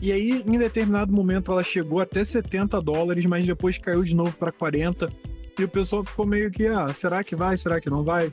E 0.00 0.12
aí, 0.12 0.42
em 0.46 0.58
determinado 0.58 1.12
momento, 1.12 1.50
ela 1.50 1.62
chegou 1.62 2.00
até 2.00 2.22
70 2.24 2.80
dólares, 2.82 3.24
mas 3.24 3.46
depois 3.46 3.78
caiu 3.78 4.02
de 4.02 4.14
novo 4.14 4.36
para 4.36 4.52
40. 4.52 5.10
E 5.58 5.64
o 5.64 5.68
pessoal 5.68 6.04
ficou 6.04 6.26
meio 6.26 6.50
que, 6.50 6.66
ah, 6.66 6.92
será 6.92 7.22
que 7.24 7.34
vai? 7.34 7.56
Será 7.56 7.80
que 7.80 7.88
não 7.88 8.04
vai? 8.04 8.32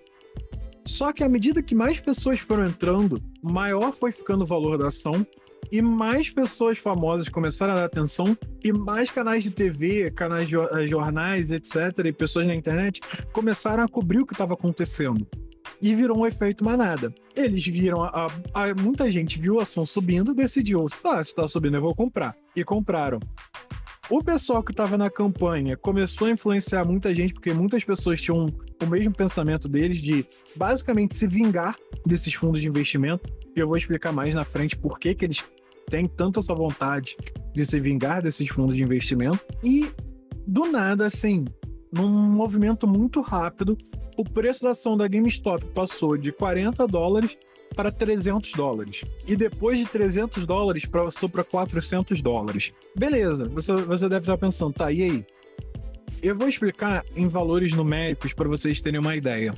Só 0.86 1.14
que 1.14 1.24
à 1.24 1.30
medida 1.30 1.62
que 1.62 1.76
mais 1.76 2.00
pessoas 2.00 2.40
foram 2.40 2.66
entrando, 2.66 3.22
maior 3.42 3.94
foi 3.94 4.12
ficando 4.12 4.44
o 4.44 4.48
valor 4.48 4.78
da 4.78 4.88
ação 4.88 5.26
e 5.72 5.82
mais 5.82 6.30
pessoas 6.30 6.78
famosas 6.78 7.30
começaram 7.30 7.74
a 7.74 7.78
dar 7.78 7.86
atenção 7.86 8.38
e 8.64 8.74
mais 8.74 9.10
canais 9.10 9.44
de 9.44 9.52
TV, 9.52 10.12
canais 10.12 10.48
de 10.50 10.58
eh, 10.58 10.86
jornais, 10.86 11.50
etc, 11.50 12.06
e 12.06 12.12
pessoas 12.12 12.46
na 12.46 12.54
internet 12.54 13.00
começaram 13.32 13.84
a 13.84 13.88
cobrir 13.88 14.20
o 14.20 14.26
que 14.26 14.34
estava 14.34 14.54
acontecendo. 14.54 15.26
E 15.82 15.96
virou 15.96 16.20
um 16.20 16.28
efeito 16.28 16.64
manada. 16.64 17.14
Eles 17.36 17.66
viram, 17.66 18.04
a, 18.04 18.28
a, 18.54 18.76
muita 18.76 19.10
gente 19.10 19.40
viu 19.40 19.60
a 19.60 19.64
ação 19.64 19.86
subindo, 19.86 20.34
decidiu, 20.34 20.86
ah, 21.06 21.24
se 21.24 21.30
está 21.30 21.48
subindo 21.48 21.78
eu 21.78 21.82
vou 21.82 21.96
comprar. 21.96 22.36
E 22.56 22.64
compraram. 22.64 23.20
O 24.10 24.22
pessoal 24.22 24.62
que 24.62 24.72
estava 24.72 24.98
na 24.98 25.10
campanha 25.10 25.78
começou 25.78 26.28
a 26.28 26.32
influenciar 26.32 26.84
muita 26.84 27.14
gente, 27.14 27.34
porque 27.34 27.54
muitas 27.54 27.84
pessoas 27.84 28.22
tinham 28.22 28.48
o 28.84 28.86
mesmo 28.86 29.16
pensamento 29.16 29.70
deles 29.70 29.98
de 30.00 30.26
basicamente 30.56 31.16
se 31.16 31.26
vingar 31.26 31.76
desses 32.06 32.34
fundos 32.34 32.60
de 32.60 32.68
investimento. 32.68 33.32
E 33.56 33.60
eu 33.60 33.68
vou 33.68 33.78
explicar 33.78 34.12
mais 34.12 34.34
na 34.34 34.44
frente 34.44 34.78
por 34.78 35.00
que, 35.00 35.16
que 35.16 35.26
eles 35.26 35.44
têm 35.92 36.08
tanto 36.08 36.40
essa 36.40 36.56
vontade 36.56 37.18
de 37.54 37.66
se 37.66 37.80
vingar 37.80 38.24
desses 38.24 38.50
fundos 38.50 38.76
de 38.76 38.82
investimento. 38.82 39.40
E 39.64 39.88
do 40.48 40.72
nada, 40.72 41.06
assim, 41.06 41.46
num 41.92 42.10
movimento 42.10 42.88
muito 42.88 43.22
rápido, 43.22 43.78
o 44.18 44.24
preço 44.24 44.64
da 44.64 44.72
ação 44.72 44.98
da 44.98 45.08
GameStop 45.08 45.66
passou 45.68 46.18
de 46.18 46.32
40 46.32 46.88
dólares 46.88 47.38
para 47.76 47.92
300 47.92 48.54
dólares. 48.54 49.04
E 49.28 49.36
depois 49.36 49.78
de 49.78 49.86
300 49.86 50.46
dólares, 50.46 50.86
passou 50.86 51.30
para 51.30 51.44
400 51.44 52.22
dólares. 52.22 52.72
Beleza, 52.96 53.46
você, 53.46 53.74
você 53.74 54.10
deve 54.10 54.24
estar 54.24 54.38
pensando, 54.38 54.74
tá, 54.74 54.92
e 54.92 55.04
aí? 55.04 55.26
Eu 56.22 56.36
vou 56.36 56.48
explicar 56.48 57.04
em 57.16 57.28
valores 57.28 57.72
numéricos 57.74 58.34
para 58.34 58.48
vocês 58.48 58.80
terem 58.80 59.00
uma 59.00 59.16
ideia. 59.16 59.54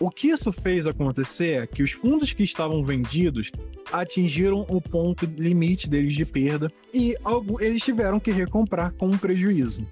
O 0.00 0.10
que 0.10 0.28
isso 0.28 0.52
fez 0.52 0.86
acontecer 0.86 1.62
é 1.62 1.66
que 1.66 1.82
os 1.82 1.90
fundos 1.90 2.32
que 2.32 2.44
estavam 2.44 2.84
vendidos 2.84 3.50
atingiram 3.92 4.64
o 4.68 4.80
ponto 4.80 5.26
limite 5.26 5.88
deles 5.88 6.14
de 6.14 6.24
perda 6.24 6.70
e 6.94 7.16
eles 7.60 7.82
tiveram 7.82 8.20
que 8.20 8.30
recomprar 8.30 8.92
com 8.92 9.08
um 9.08 9.18
prejuízo. 9.18 9.84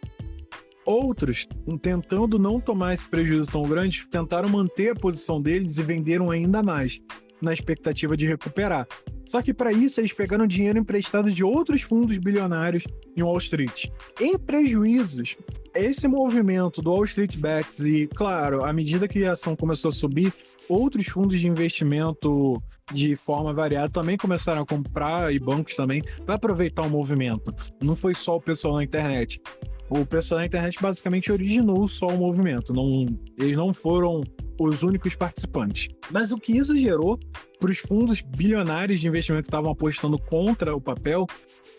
Outros, 0.85 1.49
tentando 1.83 2.39
não 2.39 2.61
tomar 2.61 2.95
esse 2.95 3.09
prejuízo 3.09 3.51
tão 3.51 3.63
grande, 3.65 4.07
tentaram 4.07 4.49
manter 4.49 4.91
a 4.91 4.95
posição 4.95 5.43
deles 5.43 5.79
e 5.79 5.83
venderam 5.83 6.31
ainda 6.31 6.63
mais 6.63 7.01
na 7.43 7.53
expectativa 7.53 8.17
de 8.17 8.27
recuperar. 8.27 8.87
Só 9.27 9.43
que 9.43 9.53
para 9.53 9.73
isso 9.73 10.01
eles 10.01 10.13
pegaram 10.13 10.47
dinheiro 10.47 10.79
emprestado 10.79 11.33
de 11.33 11.43
outros 11.43 11.83
fundos 11.83 12.17
bilionários 12.17 12.85
em 13.17 13.23
Wall 13.25 13.39
Street. 13.39 13.87
Em 14.21 14.39
prejuízos, 14.39 15.37
esse 15.79 16.07
movimento 16.09 16.81
do 16.81 16.91
Wall 16.91 17.05
Street 17.05 17.37
Bets 17.37 17.81
e, 17.81 18.07
claro, 18.07 18.65
à 18.65 18.73
medida 18.73 19.09
que 19.09 19.25
a 19.25 19.33
ação 19.33 19.57
começou 19.57 19.89
a 19.89 19.93
subir, 19.93 20.33
outros 20.69 21.07
fundos 21.07 21.39
de 21.39 21.49
investimento 21.49 22.63
de 22.93 23.17
forma 23.17 23.53
variada 23.53 23.89
também 23.89 24.17
começaram 24.17 24.63
a 24.63 24.67
comprar 24.67 25.33
e 25.33 25.39
bancos 25.39 25.75
também 25.75 26.03
para 26.25 26.35
aproveitar 26.35 26.83
o 26.83 26.91
movimento. 26.91 27.55
Não 27.83 27.97
foi 27.97 28.15
só 28.15 28.37
o 28.37 28.41
pessoal 28.41 28.75
na 28.75 28.85
internet. 28.85 29.41
O 29.89 30.05
pessoal 30.05 30.41
na 30.41 30.47
internet 30.47 30.79
basicamente 30.81 31.31
originou 31.31 31.87
só 31.87 32.09
o 32.09 32.19
movimento. 32.19 32.73
Não, 32.73 33.07
eles 33.39 33.57
não 33.57 33.73
foram 33.73 34.23
os 34.59 34.83
únicos 34.83 35.15
participantes. 35.15 35.89
Mas 36.11 36.33
o 36.33 36.39
que 36.39 36.57
isso 36.57 36.77
gerou 36.77 37.19
para 37.61 37.71
os 37.71 37.79
fundos 37.79 38.21
bilionários 38.21 39.01
de 39.01 39.09
investimento 39.09 39.45
que 39.45 39.49
estavam 39.49 39.71
apostando 39.71 40.19
contra 40.19 40.75
o 40.75 40.81
papel 40.81 41.27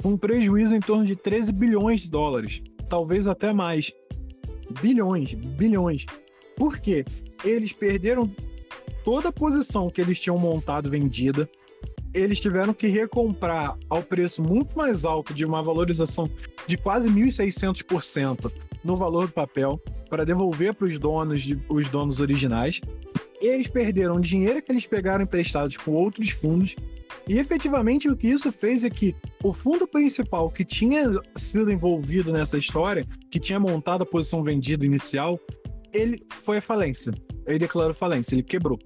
foi 0.01 0.11
um 0.13 0.17
prejuízo 0.17 0.75
em 0.75 0.79
torno 0.79 1.03
de 1.03 1.15
13 1.15 1.51
bilhões 1.51 2.01
de 2.01 2.09
dólares, 2.09 2.61
talvez 2.87 3.27
até 3.27 3.53
mais. 3.53 3.91
Bilhões, 4.81 5.33
bilhões. 5.33 6.05
Por 6.55 6.77
quê? 6.79 7.05
Eles 7.43 7.71
perderam 7.71 8.29
toda 9.03 9.29
a 9.29 9.31
posição 9.31 9.89
que 9.89 10.01
eles 10.01 10.19
tinham 10.19 10.37
montado 10.37 10.89
vendida. 10.89 11.49
Eles 12.13 12.39
tiveram 12.39 12.73
que 12.73 12.87
recomprar 12.87 13.77
ao 13.89 14.01
preço 14.01 14.41
muito 14.41 14.77
mais 14.77 15.05
alto, 15.05 15.33
de 15.33 15.45
uma 15.45 15.61
valorização 15.61 16.29
de 16.65 16.77
quase 16.77 17.09
1.600% 17.09 18.51
no 18.83 18.95
valor 18.95 19.27
do 19.27 19.33
papel 19.33 19.79
para 20.09 20.25
devolver 20.25 20.73
para 20.73 20.87
os 20.87 20.97
donos, 20.97 21.45
os 21.69 21.89
donos 21.89 22.19
originais. 22.19 22.81
Eles 23.39 23.67
perderam 23.67 24.19
dinheiro 24.19 24.61
que 24.61 24.71
eles 24.71 24.85
pegaram 24.85 25.23
emprestados 25.23 25.77
com 25.77 25.91
outros 25.91 26.29
fundos. 26.29 26.75
E 27.27 27.37
efetivamente 27.37 28.09
o 28.09 28.15
que 28.15 28.27
isso 28.27 28.51
fez 28.51 28.83
é 28.83 28.89
que 28.89 29.15
o 29.43 29.53
fundo 29.53 29.87
principal 29.87 30.49
que 30.49 30.63
tinha 30.63 31.11
sido 31.35 31.69
envolvido 31.71 32.31
nessa 32.31 32.57
história, 32.57 33.05
que 33.29 33.39
tinha 33.39 33.59
montado 33.59 34.03
a 34.03 34.05
posição 34.05 34.43
vendida 34.43 34.85
inicial, 34.85 35.39
ele 35.93 36.19
foi 36.31 36.57
à 36.57 36.61
falência. 36.61 37.13
Ele 37.45 37.59
declarou 37.59 37.93
falência, 37.93 38.35
ele 38.35 38.43
quebrou. 38.43 38.79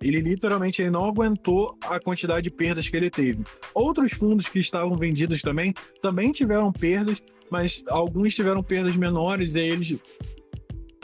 Ele 0.00 0.20
literalmente 0.20 0.82
ele 0.82 0.90
não 0.90 1.04
aguentou 1.04 1.76
a 1.82 2.00
quantidade 2.00 2.44
de 2.44 2.50
perdas 2.50 2.88
que 2.88 2.96
ele 2.96 3.10
teve. 3.10 3.44
Outros 3.74 4.12
fundos 4.12 4.48
que 4.48 4.58
estavam 4.58 4.96
vendidos 4.96 5.42
também 5.42 5.72
também 6.00 6.32
tiveram 6.32 6.72
perdas, 6.72 7.22
mas 7.50 7.84
alguns 7.88 8.34
tiveram 8.34 8.62
perdas 8.62 8.96
menores 8.96 9.54
e 9.54 9.60
eles 9.60 9.98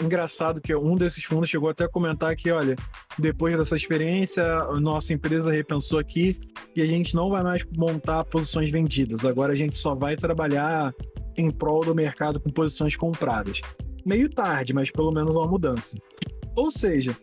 engraçado 0.00 0.60
que 0.60 0.74
um 0.74 0.96
desses 0.96 1.24
fundos 1.24 1.48
chegou 1.48 1.68
até 1.68 1.84
a 1.84 1.88
comentar 1.88 2.34
que, 2.36 2.50
olha, 2.50 2.76
depois 3.18 3.56
dessa 3.56 3.76
experiência, 3.76 4.44
a 4.44 4.80
nossa 4.80 5.12
empresa 5.12 5.52
repensou 5.52 5.98
aqui 5.98 6.38
e 6.74 6.82
a 6.82 6.86
gente 6.86 7.14
não 7.14 7.30
vai 7.30 7.42
mais 7.42 7.64
montar 7.76 8.24
posições 8.24 8.70
vendidas. 8.70 9.24
Agora 9.24 9.52
a 9.52 9.56
gente 9.56 9.76
só 9.76 9.94
vai 9.94 10.16
trabalhar 10.16 10.92
em 11.36 11.50
prol 11.50 11.84
do 11.84 11.94
mercado 11.94 12.40
com 12.40 12.50
posições 12.50 12.96
compradas. 12.96 13.60
Meio 14.04 14.28
tarde, 14.28 14.72
mas 14.72 14.90
pelo 14.90 15.12
menos 15.12 15.36
uma 15.36 15.46
mudança. 15.46 15.96
Ou 16.56 16.70
seja, 16.70 17.16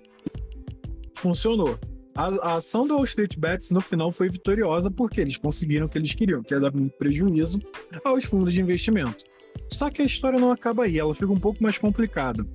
funcionou. 1.15 1.79
A, 2.15 2.27
a, 2.27 2.55
ação 2.55 2.87
do 2.87 2.93
Wall 2.93 3.03
Street 3.03 3.37
Bets 3.37 3.71
no 3.71 3.81
final 3.81 4.09
foi 4.09 4.29
vitoriosa 4.29 4.89
porque 4.89 5.19
eles 5.19 5.35
conseguiram 5.35 5.85
o 5.85 5.89
que 5.89 5.97
eles 5.97 6.13
queriam, 6.13 6.41
que 6.41 6.53
é 6.53 6.59
dar 6.59 6.73
um 6.73 6.87
prejuízo 6.87 7.59
aos 8.05 8.23
fundos 8.23 8.53
de 8.53 8.61
investimento. 8.61 9.25
Só 9.69 9.89
que 9.89 10.01
a 10.01 10.05
história 10.05 10.39
não 10.39 10.51
acaba 10.51 10.83
aí, 10.85 10.97
ela 10.97 11.13
fica 11.13 11.31
um 11.31 11.39
pouco 11.39 11.61
mais 11.61 11.77
complicada. 11.77 12.45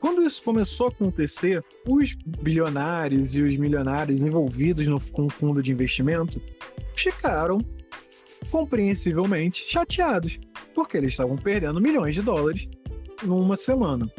Quando 0.00 0.22
isso 0.22 0.42
começou 0.42 0.86
a 0.86 0.90
acontecer, 0.90 1.62
os 1.86 2.14
bilionários 2.14 3.36
e 3.36 3.42
os 3.42 3.54
milionários 3.58 4.22
envolvidos 4.22 4.86
no, 4.86 4.98
com 4.98 5.26
o 5.26 5.30
fundo 5.30 5.62
de 5.62 5.70
investimento 5.70 6.40
ficaram 6.94 7.58
compreensivelmente 8.50 9.62
chateados, 9.70 10.40
porque 10.74 10.96
eles 10.96 11.10
estavam 11.10 11.36
perdendo 11.36 11.82
milhões 11.82 12.14
de 12.14 12.22
dólares 12.22 12.66
numa 13.22 13.56
semana. 13.56 14.10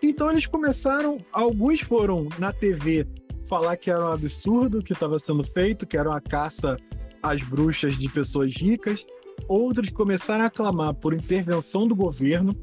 Então 0.00 0.30
eles 0.30 0.46
começaram, 0.46 1.18
alguns 1.32 1.80
foram 1.80 2.28
na 2.38 2.52
TV 2.52 3.04
falar 3.48 3.76
que 3.76 3.90
era 3.90 4.04
um 4.04 4.12
absurdo 4.12 4.84
que 4.84 4.92
estava 4.92 5.18
sendo 5.18 5.42
feito, 5.42 5.84
que 5.84 5.96
era 5.96 6.08
uma 6.08 6.20
caça 6.20 6.76
às 7.20 7.42
bruxas 7.42 7.98
de 7.98 8.08
pessoas 8.08 8.54
ricas. 8.54 9.04
Outros 9.48 9.90
começaram 9.90 10.44
a 10.44 10.50
clamar 10.50 10.94
por 10.94 11.12
intervenção 11.12 11.88
do 11.88 11.96
governo 11.96 12.54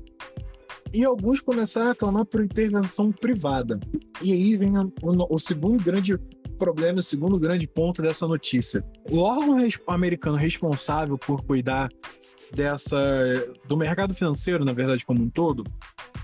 e 0.95 1.03
alguns 1.03 1.41
começaram 1.41 1.91
a 1.91 1.95
clamar 1.95 2.25
por 2.25 2.41
intervenção 2.41 3.11
privada. 3.11 3.77
E 4.21 4.31
aí 4.31 4.55
vem 4.55 4.77
o, 4.77 4.93
o 5.29 5.37
segundo 5.37 5.83
grande 5.83 6.17
problema, 6.57 7.00
o 7.00 7.03
segundo 7.03 7.37
grande 7.37 7.67
ponto 7.67 8.01
dessa 8.01 8.25
notícia. 8.25 8.81
O 9.11 9.20
órgão 9.20 9.57
americano 9.87 10.37
responsável 10.37 11.17
por 11.17 11.43
cuidar 11.43 11.89
dessa 12.53 12.98
do 13.67 13.75
mercado 13.75 14.13
financeiro, 14.13 14.63
na 14.63 14.72
verdade, 14.72 15.05
como 15.05 15.22
um 15.22 15.29
todo, 15.29 15.65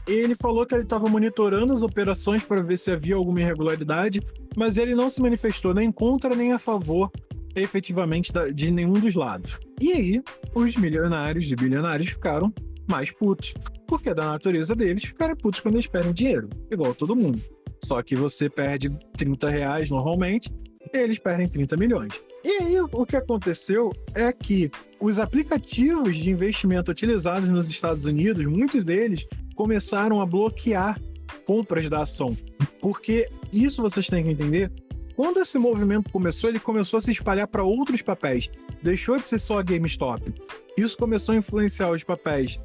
ele 0.08 0.36
falou 0.36 0.66
que 0.66 0.74
ele 0.74 0.84
estava 0.84 1.10
monitorando 1.10 1.74
as 1.74 1.84
operações 1.84 2.42
para 2.42 2.62
ver 2.62 2.78
se 2.78 2.92
havia 2.92 3.16
alguma 3.16 3.42
irregularidade, 3.42 4.22
mas 4.56 4.78
ele 4.78 4.96
não 4.96 5.10
se 5.10 5.22
manifestou 5.22 5.74
nem 5.74 5.92
contra 5.92 6.34
nem 6.34 6.54
a 6.54 6.60
favor 6.60 7.12
efetivamente 7.54 8.32
de 8.54 8.72
nenhum 8.72 8.94
dos 8.94 9.16
lados. 9.16 9.60
E 9.82 9.92
aí, 9.92 10.24
os 10.56 10.78
milionários 10.78 11.52
e 11.52 11.56
bilionários 11.58 12.08
ficaram 12.08 12.54
mais 12.88 13.12
putos, 13.12 13.54
porque 13.88 14.10
é 14.10 14.14
da 14.14 14.26
natureza 14.26 14.76
deles 14.76 15.04
ficarem 15.04 15.36
putos 15.36 15.60
quando 15.60 15.76
eles 15.76 15.88
perdem 15.88 16.14
dinheiro, 16.14 16.50
igual 16.70 16.94
todo 16.94 17.16
mundo. 17.16 17.42
Só 17.84 18.02
que 18.02 18.16
você 18.16 18.50
perde 18.50 18.90
30 19.18 19.50
reais 19.50 19.90
normalmente, 19.90 20.52
eles 20.94 21.20
perdem 21.20 21.48
30 21.48 21.78
milhões. 21.78 22.14
E 22.44 22.50
aí, 22.64 22.82
o 22.82 23.06
que 23.06 23.16
aconteceu 23.16 23.92
é 24.16 24.32
que 24.34 24.70
os 25.00 25.20
aplicativos 25.20 26.18
de 26.18 26.30
investimento 26.30 26.92
utilizados 26.92 27.50
nos 27.50 27.70
Estados 27.70 28.06
Unidos, 28.06 28.46
muitos 28.46 28.84
deles 28.84 29.26
começaram 29.56 30.22
a 30.22 30.26
bloquear 30.26 31.00
compras 31.46 31.88
da 31.88 32.04
ação. 32.04 32.36
Porque 32.82 33.30
isso 33.52 33.82
vocês 33.82 34.08
têm 34.08 34.24
que 34.24 34.30
entender. 34.32 34.72
Quando 35.16 35.40
esse 35.40 35.58
movimento 35.58 36.10
começou, 36.10 36.50
ele 36.50 36.60
começou 36.60 36.98
a 36.98 37.02
se 37.02 37.12
espalhar 37.12 37.48
para 37.48 37.64
outros 37.64 38.02
papéis. 38.02 38.50
Deixou 38.82 39.20
de 39.20 39.28
ser 39.28 39.40
só 39.40 39.60
a 39.60 39.64
GameStop. 39.64 40.34
Isso 40.78 40.98
começou 40.98 41.34
a 41.36 41.38
influenciar 41.38 41.92
os 41.92 42.04
papéis 42.04 42.60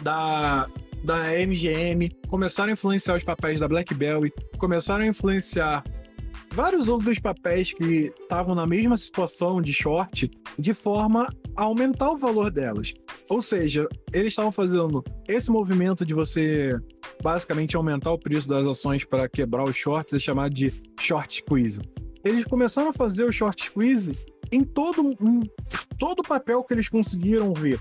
da, 0.00 0.68
da 1.04 1.16
MGM, 1.46 2.10
começaram 2.28 2.70
a 2.70 2.72
influenciar 2.72 3.16
os 3.16 3.24
papéis 3.24 3.60
da 3.60 3.68
BlackBerry, 3.68 4.32
começaram 4.58 5.04
a 5.04 5.06
influenciar 5.06 5.84
vários 6.52 6.88
outros 6.88 7.18
papéis 7.18 7.72
que 7.72 8.12
estavam 8.20 8.54
na 8.54 8.66
mesma 8.66 8.96
situação 8.96 9.60
de 9.60 9.72
short, 9.72 10.30
de 10.58 10.74
forma 10.74 11.28
a 11.56 11.62
aumentar 11.62 12.10
o 12.10 12.16
valor 12.16 12.50
delas. 12.50 12.94
Ou 13.28 13.40
seja, 13.40 13.88
eles 14.12 14.28
estavam 14.28 14.52
fazendo 14.52 15.02
esse 15.28 15.50
movimento 15.50 16.04
de 16.04 16.14
você 16.14 16.78
basicamente 17.22 17.76
aumentar 17.76 18.12
o 18.12 18.18
preço 18.18 18.48
das 18.48 18.66
ações 18.66 19.04
para 19.04 19.28
quebrar 19.28 19.64
os 19.64 19.76
shorts, 19.76 20.14
é 20.14 20.18
chamado 20.18 20.52
de 20.52 20.72
short 20.98 21.36
squeeze. 21.36 21.80
Eles 22.24 22.44
começaram 22.44 22.90
a 22.90 22.92
fazer 22.92 23.24
o 23.24 23.32
short 23.32 23.64
squeeze 23.64 24.12
em 24.52 24.62
todo, 24.62 25.16
em 25.20 25.40
todo 25.98 26.20
o 26.20 26.22
papel 26.22 26.62
que 26.62 26.74
eles 26.74 26.88
conseguiram 26.88 27.52
ver. 27.52 27.80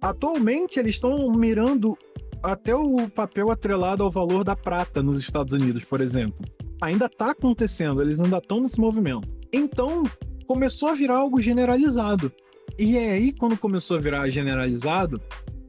Atualmente, 0.00 0.78
eles 0.78 0.94
estão 0.94 1.30
mirando 1.30 1.96
até 2.42 2.74
o 2.74 3.08
papel 3.08 3.50
atrelado 3.50 4.02
ao 4.02 4.10
valor 4.10 4.44
da 4.44 4.56
prata 4.56 5.02
nos 5.02 5.18
Estados 5.18 5.52
Unidos, 5.52 5.84
por 5.84 6.00
exemplo 6.00 6.38
ainda 6.80 7.06
está 7.06 7.30
acontecendo, 7.30 8.00
eles 8.00 8.20
ainda 8.20 8.38
estão 8.38 8.60
nesse 8.60 8.80
movimento. 8.80 9.28
Então, 9.52 10.04
começou 10.46 10.88
a 10.88 10.94
virar 10.94 11.16
algo 11.16 11.40
generalizado. 11.40 12.32
E 12.78 12.96
é 12.96 13.10
aí, 13.10 13.32
quando 13.32 13.56
começou 13.56 13.96
a 13.96 14.00
virar 14.00 14.28
generalizado, 14.30 15.20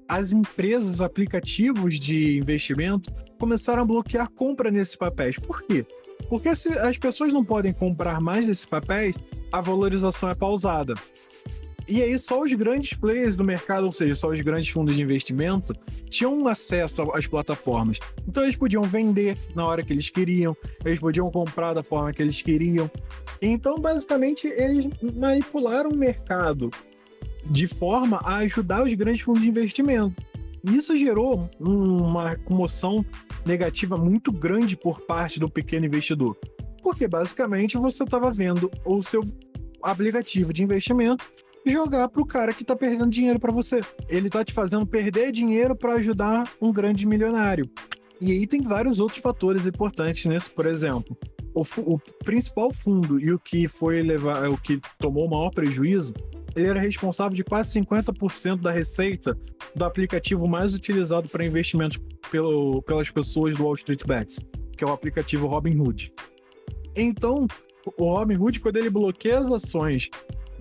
as 0.07 0.31
empresas, 0.31 0.89
os 0.89 1.01
aplicativos 1.01 1.99
de 1.99 2.37
investimento 2.37 3.11
começaram 3.39 3.81
a 3.81 3.85
bloquear 3.85 4.29
compra 4.31 4.71
nesses 4.71 4.95
papéis. 4.95 5.37
Por 5.37 5.63
quê? 5.63 5.85
Porque 6.29 6.55
se 6.55 6.69
as 6.77 6.97
pessoas 6.97 7.33
não 7.33 7.43
podem 7.43 7.73
comprar 7.73 8.21
mais 8.21 8.45
desses 8.45 8.65
papéis, 8.65 9.15
a 9.51 9.59
valorização 9.59 10.29
é 10.29 10.35
pausada. 10.35 10.93
E 11.87 12.01
aí 12.01 12.17
só 12.17 12.41
os 12.41 12.53
grandes 12.53 12.93
players 12.93 13.35
do 13.35 13.43
mercado, 13.43 13.85
ou 13.85 13.91
seja, 13.91 14.15
só 14.15 14.29
os 14.29 14.39
grandes 14.41 14.69
fundos 14.69 14.95
de 14.95 15.01
investimento, 15.01 15.73
tinham 16.09 16.47
acesso 16.47 17.11
às 17.13 17.27
plataformas. 17.27 17.99
Então 18.27 18.43
eles 18.43 18.55
podiam 18.55 18.83
vender 18.83 19.37
na 19.55 19.65
hora 19.65 19.83
que 19.83 19.91
eles 19.91 20.09
queriam, 20.09 20.55
eles 20.85 20.99
podiam 20.99 21.29
comprar 21.31 21.73
da 21.73 21.83
forma 21.83 22.13
que 22.13 22.21
eles 22.21 22.41
queriam. 22.41 22.89
Então, 23.41 23.79
basicamente, 23.79 24.47
eles 24.47 24.87
manipularam 25.15 25.89
o 25.89 25.95
mercado 25.95 26.69
de 27.45 27.67
forma 27.67 28.21
a 28.23 28.37
ajudar 28.37 28.83
os 28.83 28.93
grandes 28.93 29.21
fundos 29.21 29.41
de 29.41 29.49
investimento. 29.49 30.21
Isso 30.63 30.95
gerou 30.95 31.49
uma 31.59 32.35
comoção 32.35 33.03
negativa 33.45 33.97
muito 33.97 34.31
grande 34.31 34.77
por 34.77 35.01
parte 35.01 35.39
do 35.39 35.49
pequeno 35.49 35.87
investidor. 35.87 36.37
Porque 36.83 37.07
basicamente 37.07 37.77
você 37.77 38.03
estava 38.03 38.31
vendo 38.31 38.69
o 38.85 39.01
seu 39.01 39.23
aplicativo 39.81 40.53
de 40.53 40.61
investimento 40.61 41.25
jogar 41.65 42.09
pro 42.09 42.25
cara 42.25 42.53
que 42.53 42.63
tá 42.63 42.75
perdendo 42.75 43.09
dinheiro 43.09 43.39
para 43.39 43.51
você. 43.51 43.81
Ele 44.09 44.29
tá 44.29 44.43
te 44.43 44.53
fazendo 44.53 44.85
perder 44.85 45.31
dinheiro 45.31 45.75
para 45.75 45.93
ajudar 45.93 46.51
um 46.61 46.71
grande 46.71 47.05
milionário. 47.05 47.69
E 48.19 48.31
aí 48.31 48.45
tem 48.45 48.61
vários 48.61 48.99
outros 48.99 49.19
fatores 49.19 49.65
importantes 49.65 50.25
nisso, 50.25 50.51
por 50.51 50.65
exemplo. 50.65 51.17
o, 51.53 51.63
o 51.85 51.99
principal 52.23 52.71
fundo 52.71 53.19
e 53.19 53.31
o 53.31 53.39
que 53.39 53.67
foi 53.67 54.01
levar, 54.01 54.49
o 54.49 54.57
que 54.57 54.79
tomou 54.99 55.25
o 55.25 55.29
maior 55.29 55.49
prejuízo, 55.49 56.13
ele 56.55 56.67
era 56.67 56.79
responsável 56.79 57.35
de 57.35 57.43
quase 57.43 57.79
50% 57.79 58.61
da 58.61 58.71
receita 58.71 59.37
do 59.75 59.85
aplicativo 59.85 60.47
mais 60.47 60.73
utilizado 60.73 61.29
para 61.29 61.45
investimentos 61.45 61.99
pelo, 62.29 62.81
pelas 62.83 63.09
pessoas 63.09 63.55
do 63.55 63.63
Wall 63.63 63.73
Street 63.73 64.05
Bets, 64.05 64.39
que 64.77 64.83
é 64.83 64.87
o 64.87 64.91
aplicativo 64.91 65.47
Robinhood. 65.47 66.13
Então, 66.95 67.47
o 67.97 68.13
Robinhood, 68.13 68.59
quando 68.59 68.77
ele 68.77 68.89
bloqueia 68.89 69.39
as 69.39 69.51
ações 69.51 70.09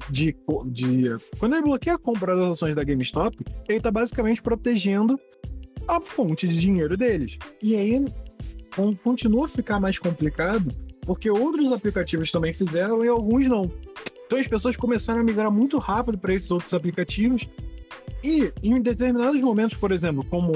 de, 0.08 0.34
de. 0.66 1.16
Quando 1.38 1.54
ele 1.54 1.62
bloqueia 1.62 1.96
a 1.96 1.98
compra 1.98 2.34
das 2.36 2.52
ações 2.52 2.74
da 2.74 2.84
GameStop, 2.84 3.36
ele 3.68 3.78
está 3.78 3.90
basicamente 3.90 4.40
protegendo 4.40 5.18
a 5.86 6.00
fonte 6.00 6.46
de 6.46 6.58
dinheiro 6.58 6.96
deles. 6.96 7.38
E 7.62 7.74
aí 7.74 8.04
continua 9.02 9.46
a 9.46 9.48
ficar 9.48 9.80
mais 9.80 9.98
complicado 9.98 10.70
porque 11.04 11.30
outros 11.30 11.72
aplicativos 11.72 12.30
também 12.30 12.52
fizeram 12.54 13.04
e 13.04 13.08
alguns 13.08 13.46
não. 13.46 13.70
Então 14.26 14.38
as 14.38 14.46
pessoas 14.46 14.76
começaram 14.76 15.20
a 15.20 15.24
migrar 15.24 15.50
muito 15.50 15.78
rápido 15.78 16.16
para 16.16 16.32
esses 16.32 16.50
outros 16.50 16.72
aplicativos 16.72 17.48
e 18.22 18.52
em 18.62 18.80
determinados 18.80 19.40
momentos, 19.40 19.76
por 19.76 19.90
exemplo, 19.90 20.24
como 20.24 20.52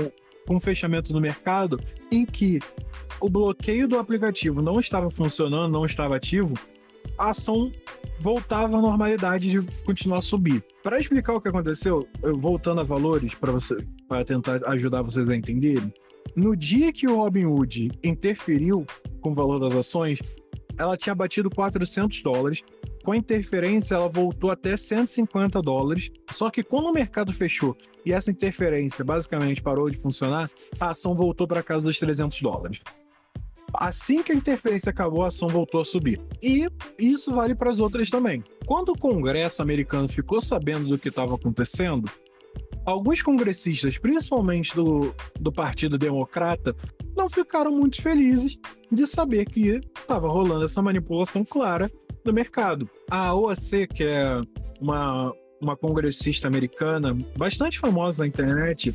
com 0.46 0.56
o 0.56 0.60
fechamento 0.60 1.12
do 1.12 1.20
mercado, 1.20 1.80
em 2.10 2.24
que 2.24 2.60
o 3.20 3.28
bloqueio 3.28 3.88
do 3.88 3.98
aplicativo 3.98 4.60
não 4.60 4.78
estava 4.78 5.10
funcionando, 5.10 5.72
não 5.72 5.86
estava 5.86 6.14
ativo, 6.14 6.54
a 7.18 7.30
ação 7.30 7.72
voltava 8.20 8.76
à 8.76 8.80
normalidade 8.80 9.50
de 9.50 9.62
continuar 9.84 10.18
a 10.18 10.22
subir. 10.22 10.64
Para 10.82 10.98
explicar 10.98 11.34
o 11.34 11.40
que 11.40 11.48
aconteceu, 11.48 12.06
voltando 12.36 12.80
a 12.80 12.84
valores 12.84 13.34
para 13.34 13.52
você, 13.52 13.76
para 14.08 14.24
tentar 14.24 14.60
ajudar 14.68 15.02
vocês 15.02 15.28
a 15.30 15.36
entenderem, 15.36 15.92
no 16.34 16.56
dia 16.56 16.92
que 16.92 17.06
o 17.06 17.16
Robinhood 17.16 17.92
interferiu 18.02 18.86
com 19.20 19.30
o 19.30 19.34
valor 19.34 19.58
das 19.58 19.74
ações, 19.74 20.20
ela 20.76 20.96
tinha 20.96 21.14
batido 21.14 21.48
400 21.48 22.22
dólares. 22.22 22.62
Com 23.04 23.12
a 23.12 23.16
interferência, 23.16 23.94
ela 23.94 24.08
voltou 24.08 24.50
até 24.50 24.76
150 24.76 25.60
dólares. 25.60 26.10
Só 26.30 26.50
que 26.50 26.62
quando 26.62 26.86
o 26.86 26.92
mercado 26.92 27.32
fechou 27.32 27.76
e 28.04 28.12
essa 28.12 28.30
interferência 28.30 29.04
basicamente 29.04 29.62
parou 29.62 29.88
de 29.88 29.96
funcionar, 29.96 30.50
a 30.80 30.90
ação 30.90 31.14
voltou 31.14 31.46
para 31.46 31.62
casa 31.62 31.86
dos 31.86 31.98
300 31.98 32.40
dólares. 32.40 32.80
Assim 33.78 34.22
que 34.22 34.32
a 34.32 34.34
interferência 34.34 34.90
acabou, 34.90 35.24
a 35.24 35.28
ação 35.28 35.48
voltou 35.48 35.80
a 35.80 35.84
subir. 35.84 36.20
E 36.42 36.68
isso 36.98 37.32
vale 37.32 37.54
para 37.54 37.70
as 37.70 37.80
outras 37.80 38.10
também. 38.10 38.42
Quando 38.66 38.90
o 38.90 38.98
Congresso 38.98 39.62
americano 39.62 40.08
ficou 40.08 40.40
sabendo 40.40 40.88
do 40.88 40.98
que 40.98 41.08
estava 41.08 41.34
acontecendo, 41.34 42.10
alguns 42.84 43.22
congressistas, 43.22 43.98
principalmente 43.98 44.74
do, 44.74 45.14
do 45.40 45.52
Partido 45.52 45.98
Democrata, 45.98 46.74
não 47.16 47.28
ficaram 47.30 47.72
muito 47.72 48.00
felizes 48.00 48.58
de 48.90 49.06
saber 49.06 49.46
que 49.46 49.80
estava 49.96 50.28
rolando 50.28 50.64
essa 50.64 50.82
manipulação 50.82 51.44
clara 51.44 51.90
do 52.24 52.32
mercado. 52.32 52.88
A 53.10 53.34
OAC, 53.34 53.86
que 53.88 54.04
é 54.04 54.40
uma, 54.80 55.32
uma 55.60 55.76
congressista 55.76 56.48
americana 56.48 57.16
bastante 57.36 57.78
famosa 57.78 58.22
na 58.22 58.28
internet, 58.28 58.94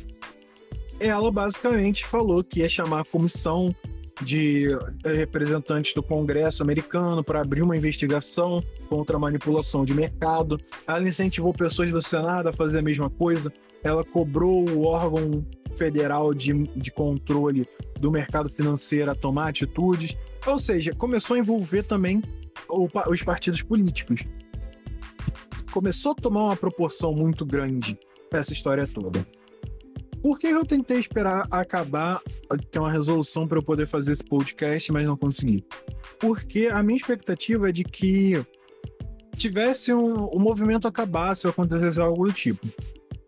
ela 0.98 1.30
basicamente 1.30 2.04
falou 2.04 2.44
que 2.44 2.60
ia 2.60 2.68
chamar 2.68 3.00
a 3.00 3.04
comissão 3.04 3.74
de 4.22 4.68
eh, 5.04 5.12
representantes 5.12 5.94
do 5.94 6.02
Congresso 6.02 6.62
americano 6.62 7.24
para 7.24 7.40
abrir 7.40 7.62
uma 7.62 7.76
investigação 7.76 8.62
contra 8.88 9.16
a 9.16 9.18
manipulação 9.18 9.84
de 9.84 9.94
mercado. 9.94 10.58
Ela 10.86 11.08
incentivou 11.08 11.52
pessoas 11.52 11.90
do 11.90 12.02
Senado 12.02 12.48
a 12.48 12.52
fazer 12.52 12.80
a 12.80 12.82
mesma 12.82 13.08
coisa. 13.08 13.52
Ela 13.82 14.04
cobrou 14.04 14.68
o 14.68 14.84
órgão 14.84 15.44
federal 15.74 16.34
de, 16.34 16.52
de 16.76 16.90
controle 16.90 17.66
do 17.98 18.10
mercado 18.10 18.48
financeiro 18.48 19.10
a 19.10 19.14
tomar 19.14 19.48
atitudes. 19.48 20.16
Ou 20.46 20.58
seja, 20.58 20.94
começou 20.94 21.36
a 21.36 21.38
envolver 21.38 21.82
também 21.84 22.22
o, 22.68 22.88
os 23.08 23.22
partidos 23.22 23.62
políticos. 23.62 24.24
Começou 25.72 26.12
a 26.12 26.14
tomar 26.14 26.44
uma 26.44 26.56
proporção 26.56 27.14
muito 27.14 27.46
grande 27.46 27.98
essa 28.32 28.52
história 28.52 28.86
toda. 28.86 29.26
Por 30.22 30.38
que 30.38 30.48
eu 30.48 30.64
tentei 30.64 30.98
esperar 30.98 31.46
acabar, 31.50 32.20
ter 32.70 32.78
uma 32.78 32.92
resolução 32.92 33.48
para 33.48 33.58
eu 33.58 33.62
poder 33.62 33.86
fazer 33.86 34.12
esse 34.12 34.24
podcast, 34.24 34.92
mas 34.92 35.06
não 35.06 35.16
consegui? 35.16 35.64
Porque 36.18 36.68
a 36.70 36.82
minha 36.82 36.98
expectativa 36.98 37.68
é 37.70 37.72
de 37.72 37.84
que 37.84 38.44
tivesse 39.34 39.92
um, 39.92 40.26
o 40.26 40.38
movimento 40.38 40.86
acabasse 40.86 41.46
ou 41.46 41.50
acontecesse 41.50 42.00
algo 42.00 42.26
do 42.26 42.32
tipo. 42.32 42.68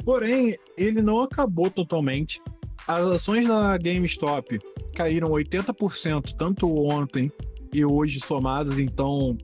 Porém, 0.05 0.59
ele 0.77 1.01
não 1.01 1.21
acabou 1.23 1.71
totalmente. 1.71 2.43
As 2.87 3.07
ações 3.07 3.47
da 3.47 3.77
GameStop 3.79 4.59
caíram 4.95 5.29
80% 5.29 6.35
tanto 6.37 6.69
ontem 6.87 7.33
e 7.73 7.85
hoje 7.85 8.21
somadas, 8.21 8.79
então 8.79 9.39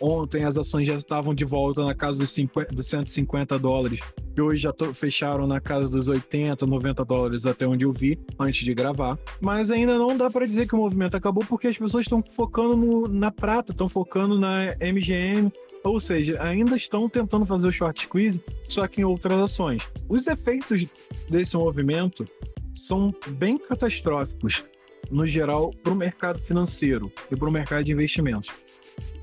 ontem 0.00 0.44
as 0.44 0.56
ações 0.56 0.86
já 0.86 0.94
estavam 0.94 1.34
de 1.34 1.44
volta 1.44 1.84
na 1.84 1.94
casa 1.94 2.18
dos, 2.18 2.30
50, 2.30 2.74
dos 2.74 2.86
150 2.86 3.58
dólares 3.58 4.00
e 4.36 4.40
hoje 4.40 4.62
já 4.62 4.74
fecharam 4.92 5.46
na 5.46 5.60
casa 5.60 5.90
dos 5.90 6.08
80, 6.08 6.66
90 6.66 7.04
dólares 7.04 7.46
até 7.46 7.66
onde 7.66 7.84
eu 7.84 7.92
vi 7.92 8.18
antes 8.38 8.64
de 8.64 8.74
gravar. 8.74 9.18
Mas 9.40 9.70
ainda 9.70 9.96
não 9.96 10.16
dá 10.16 10.30
para 10.30 10.46
dizer 10.46 10.68
que 10.68 10.74
o 10.74 10.78
movimento 10.78 11.16
acabou 11.16 11.44
porque 11.44 11.68
as 11.68 11.78
pessoas 11.78 12.04
estão 12.04 12.22
focando 12.22 12.76
no, 12.76 13.08
na 13.08 13.30
prata, 13.30 13.72
estão 13.72 13.88
focando 13.88 14.38
na 14.38 14.74
MGM, 14.80 15.50
ou 15.82 15.98
seja, 16.00 16.42
ainda 16.42 16.76
estão 16.76 17.08
tentando 17.08 17.46
fazer 17.46 17.68
o 17.68 17.72
short 17.72 18.02
squeeze, 18.02 18.42
só 18.68 18.86
que 18.86 19.00
em 19.00 19.04
outras 19.04 19.38
ações. 19.38 19.88
Os 20.08 20.26
efeitos 20.26 20.86
desse 21.30 21.56
movimento 21.56 22.26
são 22.74 23.14
bem 23.28 23.56
catastróficos, 23.56 24.64
no 25.10 25.24
geral, 25.24 25.70
para 25.82 25.92
o 25.92 25.96
mercado 25.96 26.38
financeiro 26.38 27.10
e 27.30 27.36
para 27.36 27.48
o 27.48 27.52
mercado 27.52 27.84
de 27.84 27.92
investimentos. 27.92 28.50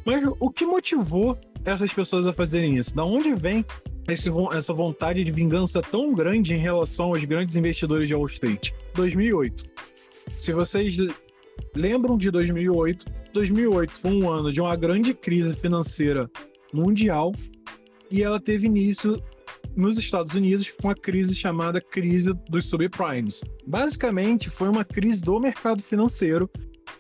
Mas 0.06 0.24
o 0.40 0.50
que 0.50 0.66
motivou 0.66 1.38
essas 1.64 1.94
pessoas 1.94 2.26
a 2.28 2.34
fazerem 2.34 2.78
isso? 2.78 2.96
Da 2.96 3.06
onde 3.06 3.34
vem 3.34 3.66
esse, 4.08 4.30
essa 4.54 4.74
vontade 4.74 5.24
de 5.24 5.32
vingança 5.32 5.82
tão 5.82 6.14
grande 6.14 6.54
em 6.54 6.60
relação 6.60 7.08
aos 7.08 7.24
grandes 7.24 7.56
investidores 7.56 8.08
de 8.08 8.16
Wall 8.16 8.26
Street? 8.26 8.72
2008. 8.96 9.66
Se 10.38 10.52
vocês 10.52 10.96
lembram 11.76 12.18
de 12.18 12.30
2008, 12.32 13.06
2008 13.34 13.94
foi 13.94 14.12
um 14.12 14.30
ano 14.30 14.52
de 14.52 14.62
uma 14.62 14.76
grande 14.76 15.14
crise 15.14 15.54
financeira 15.54 16.30
mundial 16.74 17.32
e 18.12 18.22
ela 18.22 18.40
teve 18.40 18.68
início 18.68 19.22
nos 19.76 19.98
Estados 19.98 20.36
Unidos 20.36 20.72
com 20.72 20.90
a 20.90 20.96
crise 20.96 21.34
chamada 21.34 21.82
crise 21.82 22.34
dos 22.50 22.66
subprimes. 22.66 23.44
Basicamente, 23.66 24.50
foi 24.50 24.70
uma 24.70 24.86
crise 24.86 25.22
do 25.22 25.40
mercado 25.40 25.82
financeiro 25.82 26.50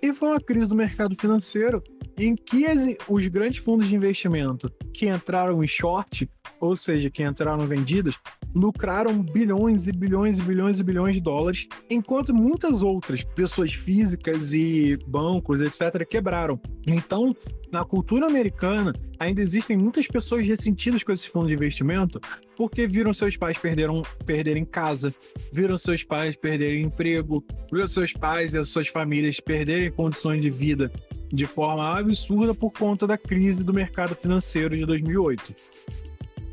e 0.02 0.14
foi 0.14 0.30
uma 0.30 0.40
crise 0.40 0.70
do 0.70 0.76
mercado 0.76 1.16
financeiro 1.16 1.84
em 2.18 2.36
que 2.36 2.66
os 3.08 3.28
grandes 3.28 3.64
fundos 3.64 3.88
de 3.88 3.96
investimento 3.96 4.72
que 4.94 5.08
entraram 5.08 5.64
em 5.64 5.68
short, 5.68 6.30
ou 6.60 6.76
seja, 6.76 7.10
que 7.10 7.24
entraram 7.24 7.66
vendidas, 7.66 8.20
lucraram 8.56 9.22
bilhões 9.22 9.88
e 9.88 9.92
bilhões 9.92 10.40
e 10.40 10.44
bilhões 10.44 10.80
e 10.80 10.84
bilhões 10.84 11.16
de 11.16 11.22
dólares, 11.22 11.68
enquanto 11.90 12.34
muitas 12.34 12.82
outras 12.82 13.24
pessoas 13.24 13.74
físicas 13.74 14.54
e 14.54 14.98
bancos, 15.08 15.62
etc., 15.62 16.06
quebraram. 16.08 16.60
Então, 16.86 17.36
na 17.72 17.84
cultura 17.84 18.28
americana, 18.28 18.94
ainda 19.20 19.42
existem 19.42 19.78
muitas 19.78 20.08
pessoas 20.08 20.46
ressentidas 20.46 21.04
com 21.04 21.12
esses 21.12 21.26
fundos 21.26 21.50
de 21.50 21.56
investimento 21.56 22.20
porque 22.56 22.86
viram 22.86 23.14
seus 23.14 23.36
pais 23.36 23.58
perderam, 23.58 24.04
perderem 24.26 24.64
casa, 24.64 25.14
viram 25.52 25.78
seus 25.78 26.04
pais 26.04 26.36
perderem 26.36 26.84
emprego, 26.84 27.44
viram 27.72 27.88
seus 27.88 28.14
pais 28.14 28.54
e 28.54 28.60
as 28.60 28.70
suas 28.70 28.88
famílias 28.88 29.40
perderem 29.40 29.92
condições 29.92 30.42
de 30.42 30.50
vida 30.50 30.92
de 31.34 31.48
forma 31.48 31.98
absurda 31.98 32.54
por 32.54 32.72
conta 32.72 33.08
da 33.08 33.18
crise 33.18 33.64
do 33.64 33.74
mercado 33.74 34.14
financeiro 34.14 34.78
de 34.78 34.86
2008. 34.86 35.56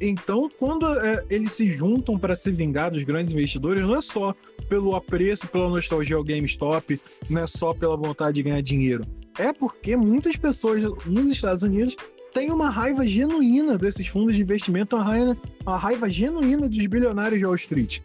Então, 0.01 0.49
quando 0.59 0.87
é, 0.99 1.25
eles 1.29 1.53
se 1.53 1.69
juntam 1.69 2.19
para 2.19 2.35
se 2.35 2.51
vingar 2.51 2.91
dos 2.91 3.05
grandes 3.05 3.33
investidores, 3.33 3.83
não 3.83 3.97
é 3.97 4.01
só 4.01 4.35
pelo 4.69 4.97
apreço, 4.97 5.47
pela 5.49 5.69
nostalgia 5.69 6.17
ao 6.17 6.25
GameStop, 6.25 6.99
não 7.29 7.43
é 7.43 7.47
só 7.47 7.75
pela 7.75 7.97
vontade 7.97 8.37
de 8.37 8.43
ganhar 8.45 8.63
dinheiro. 8.63 9.05
É 9.39 9.53
porque 9.53 9.97
muitas 9.97 10.37
pessoas 10.37 10.83
nos 11.05 11.27
Estados 11.31 11.63
Unidos 11.63 11.97
têm 12.33 12.51
uma 12.51 12.71
raiva 12.71 13.07
genuína 13.07 13.77
desses 13.77 14.07
fundos 14.07 14.37
de 14.37 14.43
investimento, 14.43 14.97
uma 14.97 15.05
raiva, 15.05 15.37
uma 15.67 15.77
raiva 15.77 16.09
genuína 16.09 16.69
dos 16.69 16.87
bilionários 16.87 17.39
de 17.39 17.45
Wall 17.45 17.57
Street. 17.57 18.01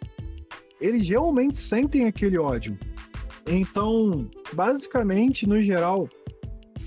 Eles 0.81 1.07
realmente 1.07 1.57
sentem 1.57 2.05
aquele 2.05 2.37
ódio. 2.37 2.77
Então, 3.47 4.29
basicamente, 4.53 5.47
no 5.47 5.61
geral, 5.61 6.09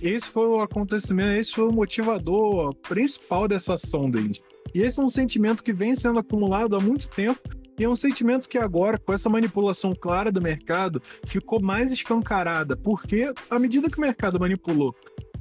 esse 0.03 0.29
foi 0.29 0.47
o 0.47 0.61
acontecimento, 0.61 1.40
esse 1.40 1.53
foi 1.53 1.68
o 1.68 1.73
motivador 1.73 2.75
principal 2.75 3.49
dessa 3.49 3.75
ação 3.75 4.11
deles. 4.11 4.40
E 4.74 4.81
esse 4.81 5.00
é 5.00 5.02
um 5.02 5.09
sentimento 5.09 5.64
que 5.64 5.72
vem 5.72 5.94
sendo 5.94 6.18
acumulado 6.18 6.76
há 6.76 6.81
muito 6.81 7.09
tempo 7.09 7.40
e 7.78 7.85
é 7.85 7.88
um 7.88 7.94
sentimento 7.94 8.48
que 8.48 8.59
agora, 8.59 8.98
com 8.98 9.12
essa 9.12 9.28
manipulação 9.28 9.94
clara 9.94 10.33
do 10.33 10.42
mercado, 10.42 11.00
ficou 11.24 11.61
mais 11.62 11.92
escancarada, 11.92 12.76
porque 12.76 13.33
à 13.48 13.59
medida 13.59 13.88
que 13.88 13.98
o 13.98 14.00
mercado 14.00 14.40
manipulou 14.40 14.94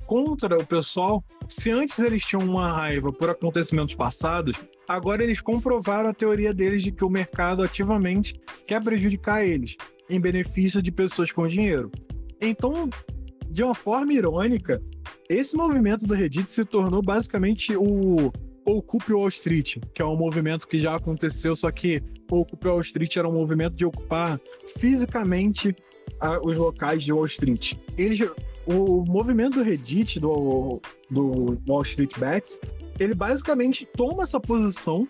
contra 0.06 0.58
o 0.58 0.66
pessoal, 0.66 1.24
se 1.50 1.72
antes 1.72 1.98
eles 2.00 2.24
tinham 2.24 2.44
uma 2.44 2.72
raiva 2.72 3.12
por 3.12 3.30
acontecimentos 3.30 3.96
passados, 3.96 4.56
agora 4.88 5.24
eles 5.24 5.42
comprovaram 5.42 6.10
a 6.10 6.14
teoria 6.14 6.54
deles 6.54 6.84
de 6.84 6.92
que 6.92 7.04
o 7.04 7.10
mercado 7.10 7.64
ativamente 7.64 8.40
quer 8.66 8.82
prejudicar 8.82 9.46
eles, 9.46 9.76
em 10.10 10.20
benefício 10.20 10.82
de 10.82 10.92
pessoas 10.92 11.32
com 11.32 11.48
dinheiro. 11.48 11.92
Então, 12.40 12.88
de 13.50 13.64
uma 13.64 13.76
forma 13.76 14.14
irônica, 14.14 14.80
Esse 15.30 15.58
movimento 15.58 16.06
do 16.06 16.14
Reddit 16.14 16.52
se 16.52 16.64
tornou 16.64 17.02
basicamente 17.02 17.76
o 17.76 18.32
Ocupe 18.68 19.14
Wall 19.14 19.30
Street, 19.30 19.78
que 19.94 20.02
é 20.02 20.06
um 20.06 20.18
movimento 20.18 20.68
que 20.68 20.78
já 20.78 20.96
aconteceu, 20.96 21.56
só 21.56 21.72
que 21.72 22.04
Ocupe 22.30 22.68
Wall 22.68 22.82
Street 22.82 23.16
era 23.16 23.28
um 23.28 23.32
movimento 23.32 23.76
de 23.76 23.86
ocupar 23.86 24.38
fisicamente 24.78 25.74
a, 26.20 26.38
os 26.46 26.58
locais 26.58 27.02
de 27.02 27.14
Wall 27.14 27.26
Street. 27.28 27.76
Eles, 27.98 28.20
o 28.66 29.06
movimento 29.08 29.56
do 29.56 29.64
Reddit, 29.64 30.20
do, 30.20 30.82
do 31.10 31.58
Wall 31.66 31.82
Street 31.84 32.12
Bets, 32.20 32.60
ele 33.00 33.14
basicamente 33.14 33.88
toma 33.96 34.24
essa 34.24 34.40
posição, 34.40 35.08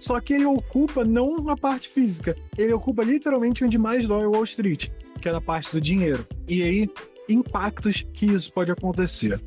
só 0.00 0.20
que 0.20 0.34
ele 0.34 0.46
ocupa 0.46 1.04
não 1.04 1.48
a 1.48 1.56
parte 1.56 1.88
física, 1.88 2.36
ele 2.56 2.72
ocupa 2.72 3.04
literalmente 3.04 3.64
onde 3.64 3.78
mais 3.78 4.08
dói 4.08 4.26
Wall 4.26 4.42
Street, 4.42 4.88
que 5.20 5.28
é 5.28 5.32
na 5.32 5.40
parte 5.40 5.70
do 5.70 5.80
dinheiro. 5.80 6.26
E 6.48 6.64
aí, 6.64 6.90
impactos 7.28 8.04
que 8.12 8.26
isso 8.26 8.52
pode 8.52 8.72
acontecer. 8.72 9.40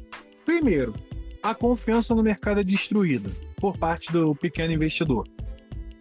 Primeiro, 0.46 0.94
a 1.41 1.54
confiança 1.56 2.13
no 2.13 2.23
mercado 2.23 2.60
é 2.60 2.63
destruída 2.63 3.30
por 3.58 3.77
parte 3.77 4.12
do 4.12 4.36
pequeno 4.36 4.73
investidor. 4.73 5.27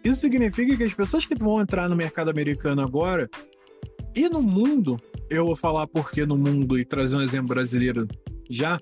Isso 0.03 0.21
significa 0.21 0.75
que 0.75 0.83
as 0.83 0.93
pessoas 0.93 1.25
que 1.25 1.35
vão 1.35 1.61
entrar 1.61 1.87
no 1.87 1.95
mercado 1.95 2.29
americano 2.29 2.81
agora 2.81 3.29
e 4.15 4.27
no 4.27 4.41
mundo, 4.41 4.99
eu 5.29 5.45
vou 5.45 5.55
falar 5.55 5.87
porque 5.87 6.25
no 6.25 6.37
mundo 6.37 6.77
e 6.77 6.83
trazer 6.83 7.15
um 7.15 7.21
exemplo 7.21 7.49
brasileiro 7.49 8.07
já, 8.49 8.79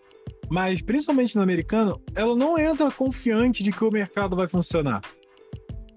mas 0.49 0.81
principalmente 0.81 1.35
no 1.35 1.43
americano, 1.43 2.01
ela 2.15 2.35
não 2.35 2.57
entra 2.57 2.89
confiante 2.89 3.63
de 3.63 3.71
que 3.71 3.83
o 3.83 3.91
mercado 3.91 4.35
vai 4.35 4.47
funcionar. 4.47 5.01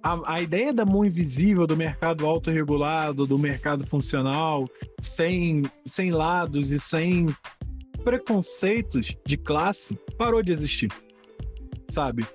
A, 0.03 0.35
a 0.35 0.43
ideia 0.43 0.73
da 0.73 0.85
mão 0.85 1.05
invisível 1.05 1.67
do 1.67 1.77
mercado 1.77 2.27
autorregulado, 2.27 3.27
do 3.27 3.39
mercado 3.39 3.87
funcional, 3.87 4.69
sem, 5.01 5.63
sem 5.87 6.11
lados 6.11 6.73
e 6.73 6.79
sem 6.79 7.29
preconceitos 8.03 9.17
de 9.27 9.37
classe, 9.37 9.99
parou 10.17 10.43
de 10.43 10.53
existir. 10.53 10.91
Sabe? 11.89 12.27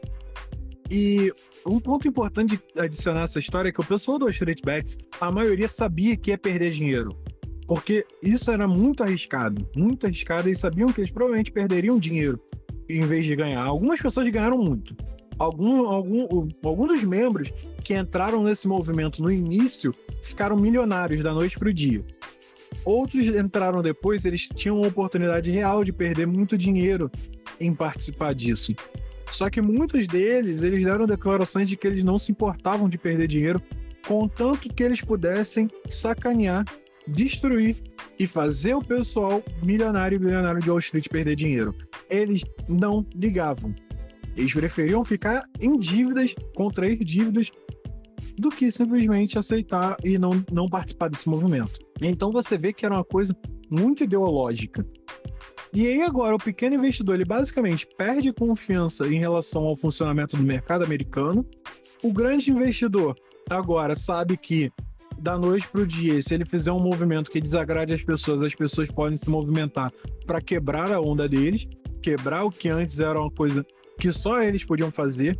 E 0.89 1.33
um 1.65 1.79
ponto 1.79 2.07
importante 2.07 2.57
de 2.57 2.79
adicionar 2.79 3.23
essa 3.23 3.39
história 3.39 3.69
é 3.69 3.71
que 3.71 3.81
o 3.81 3.85
pessoal 3.85 4.17
do 4.17 4.29
Street 4.29 4.61
Bets, 4.63 4.97
a 5.19 5.31
maioria 5.31 5.67
sabia 5.67 6.15
que 6.15 6.31
ia 6.31 6.37
perder 6.37 6.71
dinheiro. 6.71 7.09
Porque 7.67 8.05
isso 8.23 8.49
era 8.49 8.65
muito 8.67 9.03
arriscado, 9.03 9.67
muito 9.75 10.05
arriscado, 10.05 10.49
e 10.49 10.55
sabiam 10.55 10.91
que 10.93 11.01
eles 11.01 11.11
provavelmente 11.11 11.51
perderiam 11.51 11.99
dinheiro 11.99 12.41
em 12.87 13.01
vez 13.01 13.25
de 13.25 13.35
ganhar. 13.35 13.61
Algumas 13.61 14.01
pessoas 14.01 14.29
ganharam 14.29 14.57
muito. 14.57 14.95
Algum, 15.37 15.85
algum, 15.87 16.49
algum 16.63 16.87
dos 16.87 17.03
membros 17.03 17.51
que 17.83 17.93
entraram 17.93 18.41
nesse 18.43 18.67
movimento 18.67 19.21
no 19.21 19.29
início 19.29 19.93
ficaram 20.23 20.55
milionários 20.55 21.21
da 21.21 21.33
noite 21.33 21.59
para 21.59 21.69
o 21.69 21.73
dia. 21.73 22.03
Outros 22.87 23.27
entraram 23.27 23.81
depois, 23.81 24.23
eles 24.23 24.47
tinham 24.55 24.77
uma 24.77 24.87
oportunidade 24.87 25.51
real 25.51 25.83
de 25.83 25.91
perder 25.91 26.25
muito 26.25 26.57
dinheiro 26.57 27.11
em 27.59 27.73
participar 27.73 28.33
disso. 28.33 28.73
Só 29.29 29.49
que 29.49 29.59
muitos 29.59 30.07
deles, 30.07 30.61
eles 30.61 30.85
deram 30.85 31.05
declarações 31.05 31.67
de 31.67 31.75
que 31.75 31.85
eles 31.85 32.01
não 32.01 32.17
se 32.17 32.31
importavam 32.31 32.87
de 32.87 32.97
perder 32.97 33.27
dinheiro, 33.27 33.61
contanto 34.07 34.73
que 34.73 34.81
eles 34.81 35.01
pudessem 35.01 35.67
sacanear, 35.89 36.63
destruir 37.05 37.75
e 38.17 38.25
fazer 38.25 38.73
o 38.73 38.81
pessoal 38.81 39.43
milionário 39.61 40.15
e 40.15 40.19
bilionário 40.19 40.61
de 40.61 40.69
Wall 40.69 40.79
Street 40.79 41.09
perder 41.09 41.35
dinheiro. 41.35 41.75
Eles 42.09 42.41
não 42.69 43.05
ligavam. 43.13 43.75
Eles 44.37 44.53
preferiam 44.53 45.03
ficar 45.03 45.43
em 45.59 45.77
dívidas, 45.77 46.33
contrair 46.55 47.03
dívidas, 47.03 47.51
do 48.37 48.49
que 48.49 48.71
simplesmente 48.71 49.37
aceitar 49.37 49.97
e 50.03 50.17
não, 50.17 50.43
não 50.51 50.67
participar 50.67 51.09
desse 51.09 51.27
movimento. 51.27 51.79
Então 52.01 52.31
você 52.31 52.57
vê 52.57 52.71
que 52.71 52.85
era 52.85 52.95
uma 52.95 53.03
coisa 53.03 53.35
muito 53.69 54.03
ideológica. 54.03 54.85
E 55.73 55.85
aí 55.85 56.01
agora 56.01 56.35
o 56.35 56.39
pequeno 56.39 56.75
investidor 56.75 57.15
ele 57.15 57.25
basicamente 57.25 57.87
perde 57.97 58.31
confiança 58.31 59.07
em 59.07 59.19
relação 59.19 59.63
ao 59.63 59.75
funcionamento 59.75 60.37
do 60.37 60.43
mercado 60.43 60.83
americano. 60.83 61.45
O 62.03 62.13
grande 62.13 62.51
investidor 62.51 63.15
agora 63.49 63.95
sabe 63.95 64.37
que 64.37 64.71
da 65.19 65.37
noite 65.37 65.67
para 65.67 65.81
o 65.81 65.87
dia, 65.87 66.21
se 66.21 66.35
ele 66.35 66.45
fizer 66.45 66.71
um 66.71 66.79
movimento 66.79 67.31
que 67.31 67.41
desagrade 67.41 67.93
as 67.93 68.03
pessoas, 68.03 68.43
as 68.43 68.53
pessoas 68.53 68.91
podem 68.91 69.17
se 69.17 69.29
movimentar 69.29 69.91
para 70.27 70.39
quebrar 70.39 70.91
a 70.91 71.01
onda 71.01 71.27
deles, 71.27 71.67
quebrar 72.03 72.43
o 72.43 72.51
que 72.51 72.69
antes 72.69 72.99
era 72.99 73.19
uma 73.19 73.31
coisa 73.31 73.65
que 73.99 74.11
só 74.11 74.41
eles 74.41 74.63
podiam 74.63 74.91
fazer, 74.91 75.37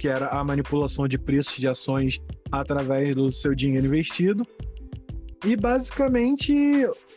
que 0.00 0.08
era 0.08 0.28
a 0.28 0.42
manipulação 0.42 1.06
de 1.06 1.18
preços 1.18 1.58
de 1.58 1.68
ações 1.68 2.22
através 2.50 3.14
do 3.14 3.30
seu 3.30 3.54
dinheiro 3.54 3.86
investido. 3.86 4.46
E 5.44 5.54
basicamente 5.54 6.54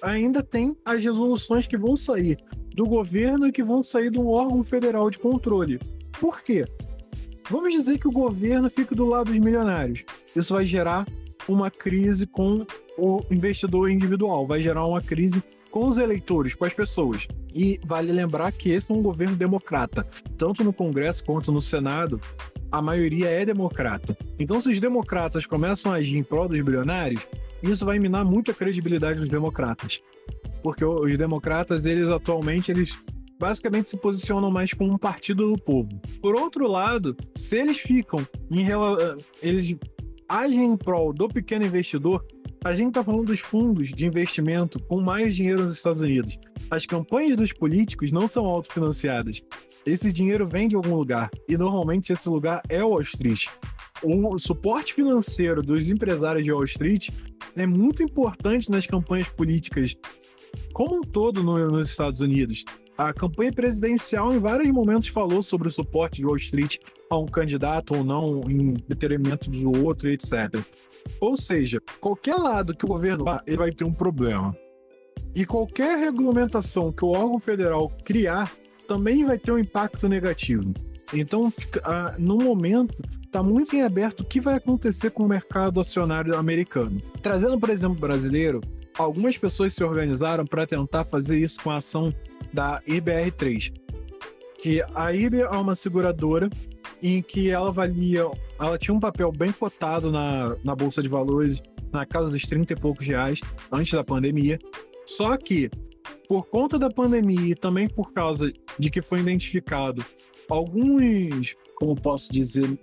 ainda 0.02 0.44
tem 0.44 0.76
as 0.84 1.02
resoluções 1.02 1.66
que 1.66 1.78
vão 1.78 1.96
sair 1.96 2.38
do 2.76 2.86
governo 2.86 3.48
e 3.48 3.54
que 3.54 3.64
vão 3.64 3.84
sair 3.86 4.12
de 4.12 4.20
um 4.20 4.28
órgão 4.28 4.62
federal 4.62 5.10
de 5.10 5.18
controle. 5.18 5.80
Por 6.20 6.42
quê? 6.42 6.66
Vamos 7.50 7.72
dizer 7.72 7.98
que 8.00 8.08
o 8.08 8.12
governo 8.12 8.70
fica 8.70 8.94
do 8.94 9.06
lado 9.06 9.32
dos 9.32 9.40
milionários. 9.40 10.04
Isso 10.36 10.54
vai 10.54 10.66
gerar 10.66 11.08
uma 11.48 11.72
crise 11.72 12.28
com 12.28 12.66
o 12.98 13.22
investidor 13.32 13.90
individual, 13.90 14.46
vai 14.46 14.62
gerar 14.62 14.86
uma 14.86 15.02
crise 15.02 15.42
com 15.72 15.88
os 15.88 15.98
eleitores, 15.98 16.54
com 16.54 16.66
as 16.66 16.74
pessoas. 16.74 17.28
E 17.54 17.80
vale 17.86 18.12
lembrar 18.12 18.52
que 18.52 18.72
esse 18.72 18.92
é 18.92 18.96
um 18.96 19.02
governo 19.02 19.36
democrata. 19.36 20.06
Tanto 20.38 20.64
no 20.64 20.74
Congresso 20.74 21.24
quanto 21.24 21.52
no 21.52 21.62
Senado, 21.62 22.20
a 22.74 22.82
maioria 22.82 23.30
é 23.30 23.46
democrata. 23.46 24.18
Então, 24.40 24.60
se 24.60 24.68
os 24.68 24.80
democratas 24.80 25.46
começam 25.46 25.92
a 25.92 25.98
agir 25.98 26.18
em 26.18 26.24
prol 26.24 26.48
dos 26.48 26.60
bilionários, 26.60 27.22
isso 27.62 27.86
vai 27.86 28.00
minar 28.00 28.26
muito 28.26 28.50
a 28.50 28.54
credibilidade 28.54 29.20
dos 29.20 29.30
democratas. 29.30 30.02
Porque 30.64 30.84
os 30.84 31.16
democratas, 31.16 31.86
eles 31.86 32.10
atualmente, 32.10 32.72
eles 32.72 32.98
basicamente 33.40 33.90
se 33.92 33.98
posicionam 33.98 34.50
mais 34.50 34.74
como 34.74 34.92
um 34.92 34.98
partido 34.98 35.52
do 35.52 35.62
povo. 35.62 36.02
Por 36.20 36.34
outro 36.34 36.68
lado, 36.68 37.16
se 37.36 37.60
eles 37.60 37.78
ficam 37.78 38.28
em 38.50 38.66
eles 39.40 39.76
agem 40.28 40.66
em 40.66 40.76
prol 40.76 41.14
do 41.14 41.28
pequeno 41.28 41.66
investidor, 41.66 42.26
a 42.64 42.74
gente 42.74 42.88
está 42.88 43.04
falando 43.04 43.26
dos 43.26 43.40
fundos 43.40 43.90
de 43.90 44.08
investimento 44.08 44.82
com 44.86 45.00
mais 45.00 45.36
dinheiro 45.36 45.64
nos 45.64 45.78
Estados 45.78 46.02
Unidos. 46.02 46.40
As 46.74 46.86
campanhas 46.86 47.38
dos 47.38 47.54
políticos 47.54 48.12
não 48.12 48.28
são 48.28 48.46
autofinanciadas. 48.46 49.42
Esse 49.86 50.12
dinheiro 50.12 50.48
vem 50.48 50.68
de 50.68 50.76
algum 50.76 50.96
lugar 50.96 51.30
e 51.48 51.56
normalmente 51.56 52.12
esse 52.12 52.28
lugar 52.28 52.62
é 52.68 52.84
Wall 52.84 53.02
Street 53.02 53.48
o 54.04 54.38
suporte 54.38 54.94
financeiro 54.94 55.62
dos 55.62 55.90
empresários 55.90 56.44
de 56.44 56.52
Wall 56.52 56.66
Street 56.66 57.10
é 57.56 57.66
muito 57.66 58.04
importante 58.04 58.70
nas 58.70 58.86
campanhas 58.86 59.30
políticas 59.30 59.96
como 60.74 60.98
um 60.98 61.02
todo 61.02 61.42
no, 61.42 61.72
nos 61.72 61.90
Estados 61.90 62.20
Unidos. 62.20 62.66
A 62.98 63.12
campanha 63.12 63.52
presidencial, 63.52 64.34
em 64.34 64.40
vários 64.40 64.70
momentos, 64.70 65.08
falou 65.08 65.42
sobre 65.42 65.68
o 65.68 65.72
suporte 65.72 66.18
de 66.18 66.26
Wall 66.26 66.36
Street 66.36 66.78
a 67.10 67.18
um 67.18 67.26
candidato 67.26 67.96
ou 67.96 68.04
não, 68.04 68.42
em 68.48 68.74
detrimento 68.88 69.50
do 69.50 69.84
outro, 69.84 70.10
etc. 70.10 70.60
Ou 71.20 71.36
seja, 71.36 71.82
qualquer 72.00 72.36
lado 72.36 72.76
que 72.76 72.86
o 72.86 72.88
governo 72.88 73.24
vá, 73.24 73.42
ele 73.48 73.58
vai 73.58 73.72
ter 73.72 73.84
um 73.84 73.94
problema. 73.94 74.56
E 75.36 75.46
qualquer 75.46 75.98
regulamentação 75.98 76.92
que 76.92 77.04
o 77.04 77.10
órgão 77.10 77.40
federal 77.40 77.90
criar 78.06 78.52
também 78.88 79.26
vai 79.26 79.38
ter 79.38 79.52
um 79.52 79.58
impacto 79.58 80.08
negativo. 80.08 80.74
Então, 81.14 81.50
fica, 81.50 82.16
no 82.18 82.38
momento, 82.38 82.96
está 83.24 83.44
muito 83.44 83.76
em 83.76 83.82
aberto 83.84 84.22
o 84.22 84.26
que 84.26 84.40
vai 84.40 84.56
acontecer 84.56 85.12
com 85.12 85.24
o 85.24 85.28
mercado 85.28 85.80
acionário 85.80 86.36
americano. 86.36 87.02
Trazendo, 87.22 87.60
por 87.60 87.70
exemplo, 87.70 88.00
brasileiro, 88.00 88.62
algumas 88.98 89.38
pessoas 89.38 89.74
se 89.74 89.84
organizaram 89.84 90.46
para 90.46 90.66
tentar 90.66 91.04
fazer 91.04 91.38
isso 91.38 91.62
com 91.62 91.72
a 91.72 91.78
ação 91.78 92.14
da 92.52 92.82
IBR3, 92.88 93.74
que 94.60 94.84
a 94.96 95.14
IB 95.14 95.42
é 95.42 95.50
uma 95.50 95.76
seguradora 95.76 96.50
em 97.02 97.22
que 97.22 97.50
ela 97.50 97.72
valia, 97.72 98.26
ela 98.60 98.78
tinha 98.78 98.96
um 98.96 99.00
papel 99.00 99.32
bem 99.32 99.52
cotado 99.52 100.12
na, 100.12 100.56
na 100.64 100.76
bolsa 100.76 101.02
de 101.02 101.10
valores, 101.10 101.62
na 101.92 102.06
casa 102.06 102.32
dos 102.32 102.44
30 102.44 102.74
e 102.74 102.76
poucos 102.76 103.06
reais 103.06 103.42
antes 103.72 103.92
da 103.92 104.04
pandemia. 104.04 104.58
Só 105.06 105.36
que 105.38 105.70
por 106.28 106.48
conta 106.48 106.80
da 106.80 106.90
pandemia 106.90 107.52
e 107.52 107.56
também 107.56 107.88
por 107.88 108.12
causa 108.12 108.52
de 108.80 108.90
que 108.90 109.02
foi 109.02 109.20
identificado 109.20 110.04
alguns, 110.50 111.56
como 111.76 111.96
posso 111.96 112.32
dizer 112.32 112.78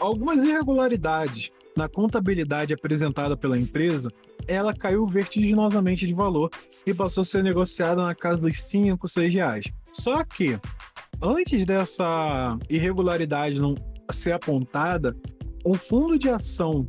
algumas 0.00 0.42
irregularidades 0.42 1.50
na 1.76 1.88
contabilidade 1.88 2.72
apresentada 2.72 3.36
pela 3.36 3.58
empresa, 3.58 4.10
ela 4.46 4.74
caiu 4.74 5.06
vertiginosamente 5.06 6.06
de 6.06 6.12
valor 6.12 6.50
e 6.86 6.92
passou 6.92 7.22
a 7.22 7.24
ser 7.24 7.42
negociada 7.42 8.02
na 8.02 8.14
casa 8.14 8.42
dos 8.42 8.60
5, 8.62 9.08
6 9.08 9.34
reais. 9.34 9.64
Só 9.92 10.22
que, 10.24 10.58
antes 11.22 11.64
dessa 11.64 12.58
irregularidade 12.68 13.60
não 13.60 13.74
ser 14.12 14.32
apontada, 14.32 15.16
um 15.64 15.74
fundo 15.74 16.18
de 16.18 16.28
ação, 16.28 16.86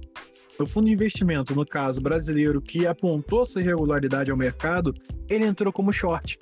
o 0.60 0.66
fundo 0.66 0.88
de 0.88 0.94
investimento, 0.94 1.54
no 1.54 1.66
caso 1.66 2.02
brasileiro, 2.02 2.62
que 2.62 2.88
apontou 2.88 3.44
essa 3.44 3.60
irregularidade 3.60 4.32
ao 4.32 4.38
mercado, 4.38 4.94
ele 5.30 5.46
entrou 5.46 5.72
como 5.74 5.92
short. 5.92 6.38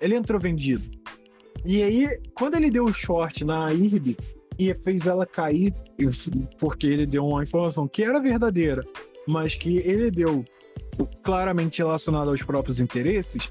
Ele 0.00 0.14
entrou 0.14 0.38
vendido. 0.38 0.84
E 1.64 1.82
aí, 1.82 2.20
quando 2.34 2.56
ele 2.56 2.70
deu 2.70 2.84
o 2.84 2.92
short 2.92 3.44
na 3.44 3.72
IRB 3.72 4.16
e 4.58 4.74
fez 4.74 5.06
ela 5.06 5.26
cair, 5.26 5.74
porque 6.58 6.86
ele 6.86 7.06
deu 7.06 7.26
uma 7.26 7.42
informação 7.42 7.88
que 7.88 8.04
era 8.04 8.20
verdadeira, 8.20 8.84
mas 9.26 9.54
que 9.54 9.78
ele 9.78 10.10
deu 10.10 10.44
claramente 11.22 11.78
relacionada 11.78 12.30
aos 12.30 12.42
próprios 12.42 12.78
interesses, 12.78 13.50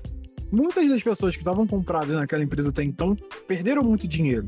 muitas 0.52 0.88
das 0.88 1.04
pessoas 1.04 1.36
que 1.36 1.42
estavam 1.42 1.68
compradas 1.68 2.16
naquela 2.16 2.44
empresa 2.44 2.70
até 2.70 2.84
então 2.84 3.16
perderam 3.48 3.84
muito 3.84 4.08
dinheiro. 4.08 4.48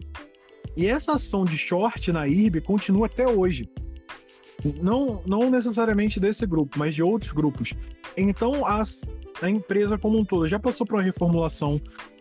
E 0.76 0.86
essa 0.86 1.14
ação 1.14 1.44
de 1.44 1.58
short 1.58 2.12
na 2.12 2.28
IRB 2.28 2.62
continua 2.62 3.08
até 3.08 3.28
hoje. 3.28 3.70
Não, 4.82 5.22
não 5.26 5.50
necessariamente 5.50 6.20
desse 6.20 6.46
grupo, 6.46 6.78
mas 6.80 6.96
de 6.96 7.04
outros 7.04 7.32
grupos. 7.32 7.74
Então, 8.16 8.66
as, 8.66 9.02
a 9.42 9.50
empresa 9.50 9.98
como 9.98 10.18
um 10.18 10.26
todo 10.26 10.48
já 10.48 10.60
passou 10.60 10.86
por 10.86 10.96
uma 10.96 11.04
reformulação. 11.04 11.80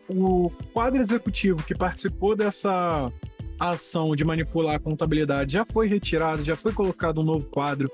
O 0.09 0.51
quadro 0.72 1.01
executivo 1.01 1.62
que 1.62 1.75
participou 1.75 2.37
dessa 2.37 3.11
ação 3.59 4.14
de 4.14 4.25
manipular 4.25 4.77
a 4.77 4.79
contabilidade 4.79 5.55
já 5.55 5.64
foi 5.64 5.88
retirado, 5.88 6.44
já 6.44 6.57
foi 6.57 6.72
colocado 6.72 7.20
um 7.20 7.25
novo 7.25 7.49
quadro. 7.49 7.90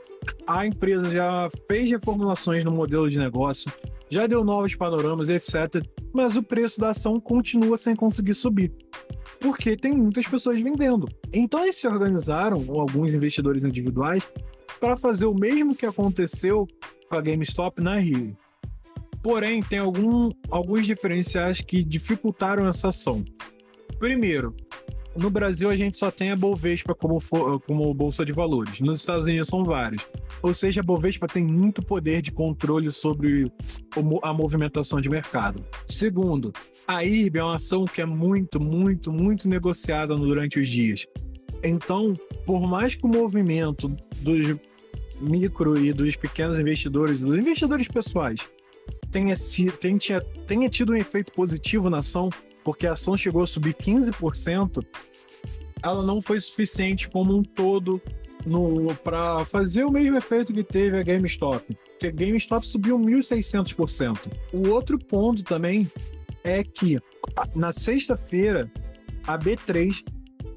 A 0.47 0.67
empresa 0.67 1.09
já 1.09 1.49
fez 1.69 1.91
reformulações 1.91 2.65
no 2.65 2.73
modelo 2.73 3.09
de 3.09 3.19
negócio, 3.19 3.73
já 4.11 4.27
deu 4.27 4.45
novos 4.45 4.75
panoramas, 4.75 5.29
etc. 5.29 5.83
Mas 6.13 6.37
o 6.37 6.43
preço 6.43 6.81
da 6.81 6.91
ação 6.91 7.19
continua 7.19 7.77
sem 7.77 7.95
conseguir 7.95 8.35
subir. 8.35 8.73
Porque 9.43 9.77
tem 9.77 9.93
muitas 9.93 10.27
pessoas 10.27 10.61
vendendo. 10.61 11.09
Então 11.33 11.63
eles 11.63 11.77
se 11.77 11.87
organizaram, 11.87 12.65
alguns 12.69 13.13
investidores 13.13 13.65
individuais, 13.65 14.23
para 14.79 14.97
fazer 14.97 15.27
o 15.27 15.35
mesmo 15.35 15.75
que 15.75 15.85
aconteceu 15.85 16.67
com 17.09 17.17
a 17.17 17.21
GameStop 17.21 17.83
na 17.83 17.99
Rio. 17.99 18.37
Porém, 19.23 19.63
tem 19.63 19.79
algum, 19.79 20.31
alguns 20.51 20.87
diferenciais 20.87 21.61
que 21.61 21.83
dificultaram 21.85 22.67
essa 22.67 22.89
ação. 22.89 23.25
Primeiro, 23.99 24.57
no 25.17 25.31
Brasil 25.31 25.69
a 25.71 25.77
gente 25.77 25.97
só 25.97 26.11
tem 26.11 26.31
a 26.31 26.37
Bovespa 26.37 26.95
como, 26.95 27.19
como 27.67 27.93
bolsa 27.95 28.25
de 28.25 28.33
valores. 28.33 28.81
Nos 28.81 28.99
Estados 28.99 29.27
Unidos 29.27 29.49
são 29.49 29.65
vários. 29.65 30.07
Ou 30.43 30.55
seja, 30.55 30.81
a 30.81 30.85
Bovespa 30.85 31.27
tem 31.27 31.45
muito 31.45 31.83
poder 31.83 32.23
de 32.23 32.33
controle 32.33 32.91
sobre 32.91 33.51
a 34.23 34.33
movimentação 34.33 35.01
de 35.01 35.09
mercado. 35.09 35.65
Segundo, 35.87 36.53
a 36.87 37.05
IRB 37.05 37.39
é 37.39 37.45
uma 37.45 37.57
ação 37.57 37.85
que 37.85 38.01
é 38.01 38.07
muito, 38.07 38.61
muito, 38.61 39.13
muito 39.13 39.49
negociada 39.49 40.17
durante 40.17 40.59
os 40.59 40.69
dias. 40.69 41.07
Então, 41.63 42.15
por 42.45 42.61
mais 42.67 42.95
que 42.95 43.05
o 43.05 43.09
movimento 43.09 43.89
dos 44.21 44.57
micro 45.21 45.79
e 45.79 45.93
dos 45.93 46.17
pequenos 46.17 46.59
investidores, 46.59 47.21
dos 47.21 47.37
investidores 47.37 47.87
pessoais, 47.87 48.41
tenha, 49.11 49.35
tenha, 49.81 50.21
tenha 50.47 50.69
tido 50.69 50.93
um 50.93 50.97
efeito 50.97 51.33
positivo 51.33 51.89
na 51.89 51.99
ação, 51.99 52.29
porque 52.65 52.87
a 52.87 52.93
ação 52.93 53.17
chegou 53.17 53.43
a 53.43 53.47
subir 53.47 53.75
15%, 53.75 54.85
ela 55.83 56.03
não 56.03 56.21
foi 56.21 56.41
suficiente 56.41 57.09
como 57.09 57.37
um 57.37 57.43
todo 57.43 58.01
para 59.05 59.45
fazer 59.45 59.85
o 59.85 59.91
mesmo 59.91 60.17
efeito 60.17 60.53
que 60.53 60.65
teve 60.65 60.99
a 60.99 61.03
GameStop. 61.03 61.77
Porque 61.91 62.09
a 62.09 62.11
GameStop 62.11 62.67
subiu 62.67 62.99
1.600%. 62.99 64.33
O 64.53 64.69
outro 64.69 64.99
ponto 64.99 65.43
também 65.45 65.91
é 66.43 66.65
que 66.65 66.99
na 67.55 67.73
sexta-feira 67.73 68.71
a 69.27 69.39
B3 69.39 70.03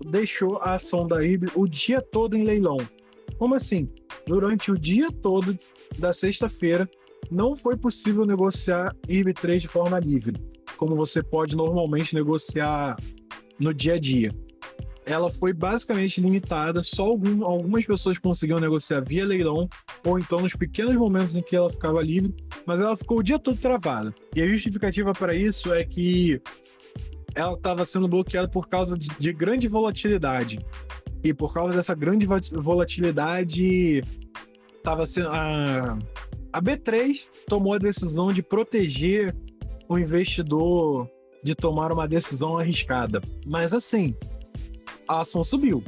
deixou 0.08 0.58
a 0.58 0.76
ação 0.76 1.08
da 1.08 1.24
IRB 1.24 1.52
o 1.56 1.68
dia 1.68 2.02
todo 2.02 2.36
em 2.36 2.44
leilão. 2.44 2.78
Como 3.38 3.54
assim? 3.54 3.88
Durante 4.26 4.72
o 4.72 4.78
dia 4.78 5.12
todo 5.12 5.58
da 6.00 6.14
sexta-feira 6.14 6.90
não 7.30 7.56
foi 7.56 7.78
possível 7.78 8.26
negociar 8.26 8.96
IRB3 9.08 9.60
de 9.60 9.68
forma 9.68 10.00
livre 10.00 10.55
como 10.76 10.96
você 10.96 11.24
pode 11.24 11.56
normalmente 11.56 12.16
negociar 12.16 12.98
no 13.60 13.74
dia 13.74 13.96
a 13.96 14.00
dia. 14.00 14.32
Ela 15.06 15.30
foi 15.30 15.54
basicamente 15.54 16.20
limitada, 16.20 16.82
só 16.82 17.04
algum, 17.04 17.46
algumas 17.46 17.86
pessoas 17.86 18.18
conseguiam 18.18 18.60
negociar 18.60 19.02
via 19.02 19.24
leilão, 19.24 19.70
ou 20.04 20.18
então 20.18 20.40
nos 20.40 20.56
pequenos 20.56 20.96
momentos 20.96 21.38
em 21.38 21.44
que 21.44 21.56
ela 21.56 21.70
ficava 21.70 22.02
livre, 22.02 22.34
mas 22.66 22.82
ela 22.82 22.98
ficou 22.98 23.20
o 23.20 23.24
dia 23.24 23.38
todo 23.38 23.58
travada. 23.58 24.14
E 24.36 24.42
a 24.42 24.48
justificativa 24.48 25.14
para 25.14 25.36
isso 25.36 25.72
é 25.72 25.86
que 25.86 26.42
ela 27.36 27.54
estava 27.54 27.86
sendo 27.86 28.08
bloqueada 28.08 28.48
por 28.48 28.68
causa 28.68 28.98
de, 28.98 29.10
de 29.20 29.32
grande 29.32 29.68
volatilidade. 29.68 30.60
E 31.24 31.34
por 31.34 31.54
causa 31.54 31.74
dessa 31.74 31.94
grande 31.94 32.26
volatilidade, 32.26 34.02
estava 34.78 35.06
sendo. 35.06 35.30
A, 35.30 35.98
a 36.54 36.62
B3 36.62 37.26
tomou 37.48 37.74
a 37.74 37.78
decisão 37.78 38.32
de 38.32 38.42
proteger 38.42 39.36
o 39.88 39.98
investidor 39.98 41.10
de 41.44 41.54
tomar 41.54 41.92
uma 41.92 42.08
decisão 42.08 42.58
arriscada. 42.58 43.22
Mas 43.46 43.74
assim, 43.74 44.16
a 45.08 45.22
ação 45.22 45.44
subiu. 45.44 45.84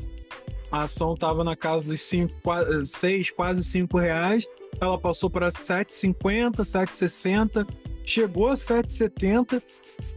A 0.71 0.83
ação 0.83 1.13
estava 1.13 1.43
na 1.43 1.55
casa 1.55 1.85
dos 1.85 2.01
6, 2.01 3.31
quase 3.31 3.63
5 3.63 3.97
reais. 3.97 4.45
Ela 4.79 4.97
passou 4.99 5.29
para 5.29 5.47
7,50, 5.47 6.57
7,60, 6.57 7.67
chegou 8.03 8.49
a 8.49 8.55
7,70, 8.55 9.61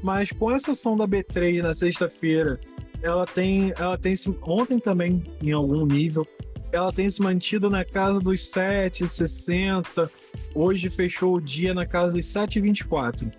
mas 0.02 0.30
com 0.30 0.50
essa 0.50 0.72
ação 0.72 0.96
da 0.96 1.06
B3 1.06 1.62
na 1.62 1.72
sexta-feira, 1.72 2.60
ela 3.02 3.26
tem, 3.26 3.72
ela 3.78 3.96
tem 3.96 4.14
ontem 4.42 4.78
também 4.78 5.22
em 5.42 5.52
algum 5.52 5.86
nível, 5.86 6.26
ela 6.72 6.92
tem 6.92 7.08
se 7.08 7.22
mantido 7.22 7.70
na 7.70 7.84
casa 7.84 8.20
dos 8.20 8.40
7,60. 8.50 10.10
Hoje 10.54 10.88
fechou 10.88 11.36
o 11.36 11.40
dia 11.40 11.72
na 11.72 11.86
casa 11.86 12.12
dos 12.12 12.26
7,24. 12.26 13.32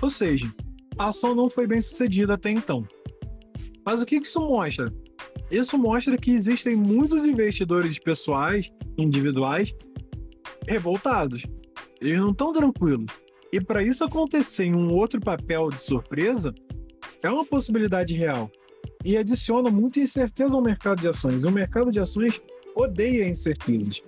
Ou 0.00 0.10
seja, 0.10 0.52
a 0.98 1.08
ação 1.08 1.34
não 1.34 1.48
foi 1.48 1.66
bem 1.66 1.80
sucedida 1.80 2.34
até 2.34 2.50
então. 2.50 2.86
Mas 3.84 4.00
o 4.00 4.06
que 4.06 4.16
isso 4.16 4.40
mostra? 4.40 4.92
Isso 5.50 5.76
mostra 5.78 6.16
que 6.16 6.30
existem 6.30 6.74
muitos 6.74 7.24
investidores 7.24 7.98
pessoais, 7.98 8.72
individuais, 8.96 9.74
revoltados. 10.66 11.44
Eles 12.00 12.18
não 12.18 12.30
estão 12.30 12.52
tranquilos. 12.52 13.06
E 13.52 13.60
para 13.60 13.82
isso 13.82 14.02
acontecer 14.02 14.64
em 14.64 14.74
um 14.74 14.92
outro 14.92 15.20
papel 15.20 15.68
de 15.70 15.80
surpresa, 15.80 16.52
é 17.22 17.30
uma 17.30 17.44
possibilidade 17.44 18.14
real. 18.14 18.50
E 19.04 19.16
adiciona 19.16 19.70
muita 19.70 20.00
incerteza 20.00 20.56
ao 20.56 20.62
mercado 20.62 21.00
de 21.00 21.08
ações. 21.08 21.44
E 21.44 21.46
o 21.46 21.52
mercado 21.52 21.92
de 21.92 22.00
ações 22.00 22.40
odeia 22.74 23.28
incertezas. 23.28 24.02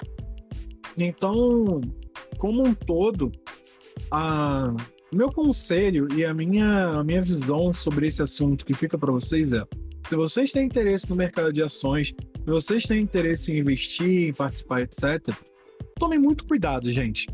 Então, 0.97 1.81
como 2.39 2.67
um 2.67 2.75
todo, 2.75 3.31
a, 4.11 4.75
meu 5.17 5.33
conselho 5.33 6.09
e 6.15 6.25
a 6.25 6.35
minha, 6.35 6.99
a 6.99 7.05
minha 7.05 7.23
visão 7.23 7.73
sobre 7.73 8.07
esse 8.07 8.23
assunto 8.23 8.67
que 8.67 8.75
fica 8.75 8.99
para 8.99 9.11
vocês 9.11 9.53
é: 9.53 9.65
se 10.09 10.15
vocês 10.15 10.53
têm 10.53 10.67
interesse 10.67 11.09
no 11.09 11.17
mercado 11.17 11.53
de 11.53 11.63
ações, 11.63 12.09
se 12.09 12.51
vocês 12.51 12.85
têm 12.85 13.01
interesse 13.01 13.51
em 13.51 13.59
investir, 13.59 14.29
em 14.29 14.33
participar, 14.33 14.83
etc., 14.83 15.35
tomem 15.99 16.19
muito 16.19 16.45
cuidado, 16.45 16.91
gente. 16.91 17.27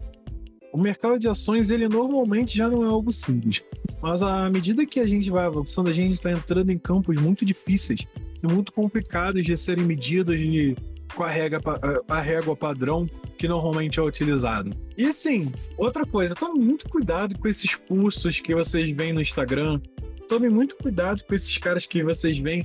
O 0.72 0.78
mercado 0.78 1.18
de 1.18 1.28
ações, 1.28 1.70
ele 1.70 1.86
normalmente 1.86 2.56
já 2.56 2.70
não 2.70 2.82
é 2.82 2.86
algo 2.86 3.12
simples. 3.12 3.62
Mas 4.00 4.22
à 4.22 4.48
medida 4.48 4.86
que 4.86 5.00
a 5.00 5.06
gente 5.06 5.30
vai 5.30 5.44
avançando, 5.44 5.90
a 5.90 5.92
gente 5.92 6.14
está 6.14 6.32
entrando 6.32 6.70
em 6.70 6.78
campos 6.78 7.16
muito 7.18 7.44
difíceis 7.44 8.06
e 8.42 8.46
muito 8.46 8.72
complicados 8.72 9.44
de 9.44 9.54
serem 9.56 9.84
medidos 9.84 10.38
de 10.38 10.74
com 11.14 11.22
a 11.24 11.30
régua, 11.30 11.60
a 12.08 12.20
régua 12.20 12.56
padrão 12.56 13.08
que 13.38 13.48
normalmente 13.48 13.98
é 13.98 14.02
utilizado. 14.02 14.70
E 14.96 15.06
assim, 15.06 15.52
outra 15.76 16.06
coisa, 16.06 16.34
tome 16.34 16.60
muito 16.60 16.88
cuidado 16.88 17.38
com 17.38 17.48
esses 17.48 17.74
cursos 17.74 18.40
que 18.40 18.54
vocês 18.54 18.90
veem 18.90 19.12
no 19.12 19.20
Instagram. 19.20 19.80
Tome 20.28 20.48
muito 20.48 20.76
cuidado 20.76 21.24
com 21.24 21.34
esses 21.34 21.56
caras 21.58 21.86
que 21.86 22.02
vocês 22.02 22.38
veem. 22.38 22.64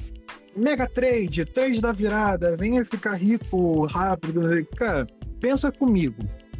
Mega 0.55 0.87
trade, 0.87 1.45
trade 1.45 1.81
da 1.81 1.91
virada, 1.91 2.55
venha 2.55 2.83
ficar 2.85 3.15
rico 3.15 3.85
rápido. 3.85 4.41
Cara, 4.75 5.05
pensa 5.39 5.71
comigo, 5.71 6.17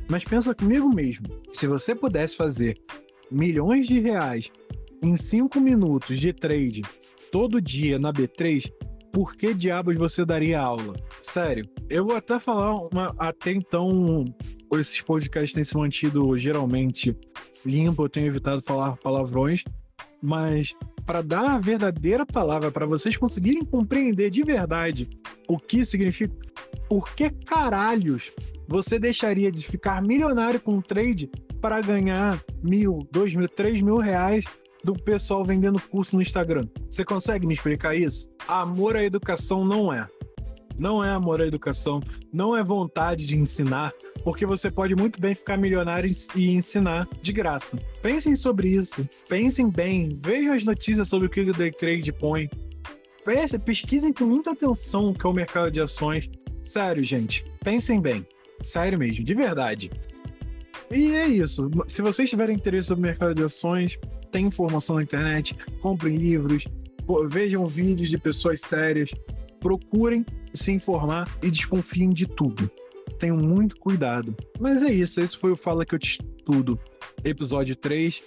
mas 0.10 0.24
pensa 0.24 0.54
comigo 0.54 0.88
mesmo. 0.90 1.28
Se 1.54 1.68
você 1.68 1.96
pudesse 1.96 2.36
fazer 2.36 2.78
milhões 3.32 3.88
de 3.88 4.00
reais 4.00 4.52
em 5.02 5.16
cinco 5.16 5.60
minutos 5.60 6.20
de 6.20 6.34
trade 6.34 6.82
todo 7.32 7.62
dia 7.62 8.00
na 8.00 8.12
B3, 8.12 8.72
por 9.12 9.36
que 9.36 9.54
diabos 9.54 9.96
você 9.96 10.24
daria 10.26 10.60
aula? 10.60 10.96
Sério, 11.22 11.68
eu 11.90 12.06
vou 12.06 12.16
até 12.16 12.40
falar 12.40 12.76
uma. 12.76 13.16
Até 13.18 13.52
então, 13.52 14.26
esses 14.74 15.02
podcasts 15.02 15.54
têm 15.54 15.64
se 15.64 15.76
mantido 15.76 16.38
geralmente 16.38 17.16
limpo, 17.66 18.04
eu 18.04 18.10
tenho 18.10 18.28
evitado 18.28 18.62
falar 18.62 18.98
palavrões, 18.98 19.64
mas 20.22 20.74
para 21.06 21.22
dar 21.22 21.56
a 21.56 21.60
verdadeira 21.60 22.26
palavra, 22.26 22.72
para 22.72 22.86
vocês 22.86 23.16
conseguirem 23.16 23.64
compreender 23.64 24.30
de 24.30 24.44
verdade 24.44 25.10
o 25.48 25.58
que 25.58 25.86
significa, 25.86 26.36
por 26.90 27.14
que 27.16 27.30
caralhos 27.30 28.32
você 28.68 29.00
deixaria 29.00 29.52
de 29.52 29.66
ficar 29.66 30.02
milionário 30.02 30.60
com 30.60 30.74
um 30.74 30.82
trade 30.82 31.30
para 31.62 31.82
ganhar 31.82 32.44
mil, 32.62 33.08
dois 33.12 33.34
mil, 33.34 33.48
três 33.48 33.82
mil 33.82 33.98
reais 33.98 34.44
do 34.84 34.94
pessoal 34.94 35.44
vendendo 35.44 35.82
curso 35.82 36.16
no 36.16 36.22
Instagram. 36.22 36.68
Você 36.92 37.04
consegue 37.04 37.48
me 37.48 37.54
explicar 37.54 37.96
isso? 37.96 38.30
Amor 38.48 38.96
à 38.96 39.04
educação 39.04 39.66
não 39.66 39.92
é. 39.92 40.08
Não 40.80 41.04
é 41.04 41.10
amor 41.10 41.42
à 41.42 41.48
educação, 41.48 42.02
não 42.32 42.56
é 42.56 42.64
vontade 42.64 43.26
de 43.26 43.36
ensinar, 43.36 43.92
porque 44.24 44.46
você 44.46 44.70
pode 44.70 44.96
muito 44.96 45.20
bem 45.20 45.34
ficar 45.34 45.58
milionário 45.58 46.10
e 46.36 46.52
ensinar 46.52 47.08
de 47.22 47.34
graça. 47.34 47.78
Pensem 48.02 48.36
sobre 48.36 48.70
isso, 48.70 49.08
pensem 49.28 49.70
bem, 49.70 50.18
vejam 50.22 50.54
as 50.54 50.64
notícias 50.64 51.08
sobre 51.08 51.28
o 51.28 51.30
que 51.30 51.42
o 51.42 51.54
Day 51.54 51.72
Trade 51.72 52.12
põe. 52.14 52.50
Pesquisem 53.66 54.14
com 54.14 54.26
muita 54.26 54.52
atenção 54.52 55.10
o 55.10 55.14
que 55.14 55.26
é 55.26 55.30
o 55.30 55.34
mercado 55.34 55.72
de 55.72 55.82
ações. 55.82 56.30
Sério, 56.64 57.04
gente, 57.04 57.44
pensem 57.64 58.00
bem. 58.00 58.26
Sério 58.62 58.98
mesmo, 58.98 59.24
de 59.24 59.34
verdade. 59.34 59.92
E 60.90 61.14
é 61.14 61.28
isso. 61.28 61.70
Se 61.88 62.02
vocês 62.02 62.30
tiverem 62.30 62.56
interesse 62.56 62.90
no 62.92 62.98
mercado 62.98 63.34
de 63.36 63.44
ações, 63.44 63.98
tem 64.32 64.46
informação 64.46 64.96
na 64.96 65.04
internet, 65.04 65.56
comprem 65.82 66.16
livros, 66.16 66.66
vejam 67.30 67.66
vídeos 67.66 68.10
de 68.10 68.18
pessoas 68.18 68.62
sérias, 68.62 69.12
procurem 69.60 70.26
se 70.58 70.72
informar 70.72 71.30
e 71.42 71.50
desconfiem 71.50 72.10
de 72.10 72.26
tudo. 72.26 72.70
Tenham 73.20 73.38
muito 73.38 73.78
cuidado. 73.78 74.36
Mas 74.60 74.84
é 74.84 74.92
isso, 74.92 75.22
esse 75.22 75.38
foi 75.38 75.52
o 75.52 75.56
Fala 75.56 75.86
que 75.86 75.96
eu 75.96 76.00
te 76.00 76.20
estudo, 76.20 76.80
episódio 77.24 77.76
3 77.76 78.22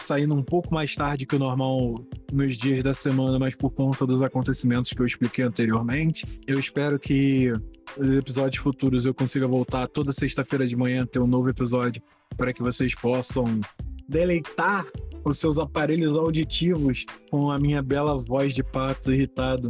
saindo 0.00 0.34
um 0.34 0.42
pouco 0.42 0.72
mais 0.72 0.94
tarde 0.94 1.26
que 1.26 1.36
o 1.36 1.38
normal 1.38 1.94
nos 2.32 2.56
dias 2.56 2.82
da 2.82 2.94
semana, 2.94 3.38
mas 3.38 3.54
por 3.54 3.70
conta 3.70 4.06
dos 4.06 4.22
acontecimentos 4.22 4.92
que 4.92 5.00
eu 5.00 5.06
expliquei 5.06 5.44
anteriormente. 5.44 6.26
Eu 6.46 6.58
espero 6.58 6.98
que 6.98 7.52
os 7.96 8.10
episódios 8.10 8.62
futuros 8.62 9.04
eu 9.04 9.14
consiga 9.14 9.46
voltar 9.46 9.88
toda 9.88 10.12
sexta-feira 10.12 10.66
de 10.66 10.76
manhã 10.76 11.06
ter 11.06 11.18
um 11.18 11.26
novo 11.26 11.48
episódio 11.48 12.02
para 12.36 12.52
que 12.52 12.62
vocês 12.62 12.94
possam 12.94 13.60
deleitar 14.08 14.84
os 15.24 15.38
seus 15.38 15.58
aparelhos 15.58 16.16
auditivos 16.16 17.04
com 17.30 17.50
a 17.50 17.58
minha 17.58 17.82
bela 17.82 18.16
voz 18.18 18.54
de 18.54 18.62
pato 18.62 19.12
irritado, 19.12 19.68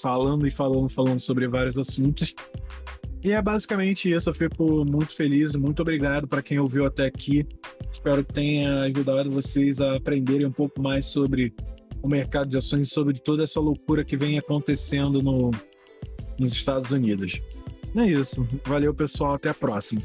falando 0.00 0.46
e 0.46 0.50
falando, 0.50 0.88
falando 0.88 1.20
sobre 1.20 1.46
vários 1.48 1.78
assuntos. 1.78 2.34
E 3.22 3.30
é 3.30 3.40
basicamente 3.40 4.10
isso. 4.10 4.30
Eu 4.30 4.34
fico 4.34 4.84
muito 4.84 5.14
feliz. 5.14 5.54
Muito 5.54 5.80
obrigado 5.80 6.26
para 6.26 6.42
quem 6.42 6.58
ouviu 6.58 6.84
até 6.84 7.06
aqui. 7.06 7.46
Espero 7.92 8.24
que 8.24 8.32
tenha 8.32 8.80
ajudado 8.82 9.30
vocês 9.30 9.80
a 9.80 9.96
aprenderem 9.96 10.46
um 10.46 10.52
pouco 10.52 10.82
mais 10.82 11.06
sobre 11.06 11.54
o 12.02 12.08
mercado 12.08 12.48
de 12.48 12.56
ações, 12.56 12.88
sobre 12.90 13.14
toda 13.18 13.44
essa 13.44 13.60
loucura 13.60 14.04
que 14.04 14.16
vem 14.16 14.38
acontecendo 14.38 15.22
no, 15.22 15.52
nos 16.38 16.52
Estados 16.52 16.90
Unidos. 16.90 17.40
É 17.94 18.06
isso. 18.06 18.46
Valeu, 18.64 18.92
pessoal. 18.92 19.34
Até 19.34 19.50
a 19.50 19.54
próxima. 19.54 20.02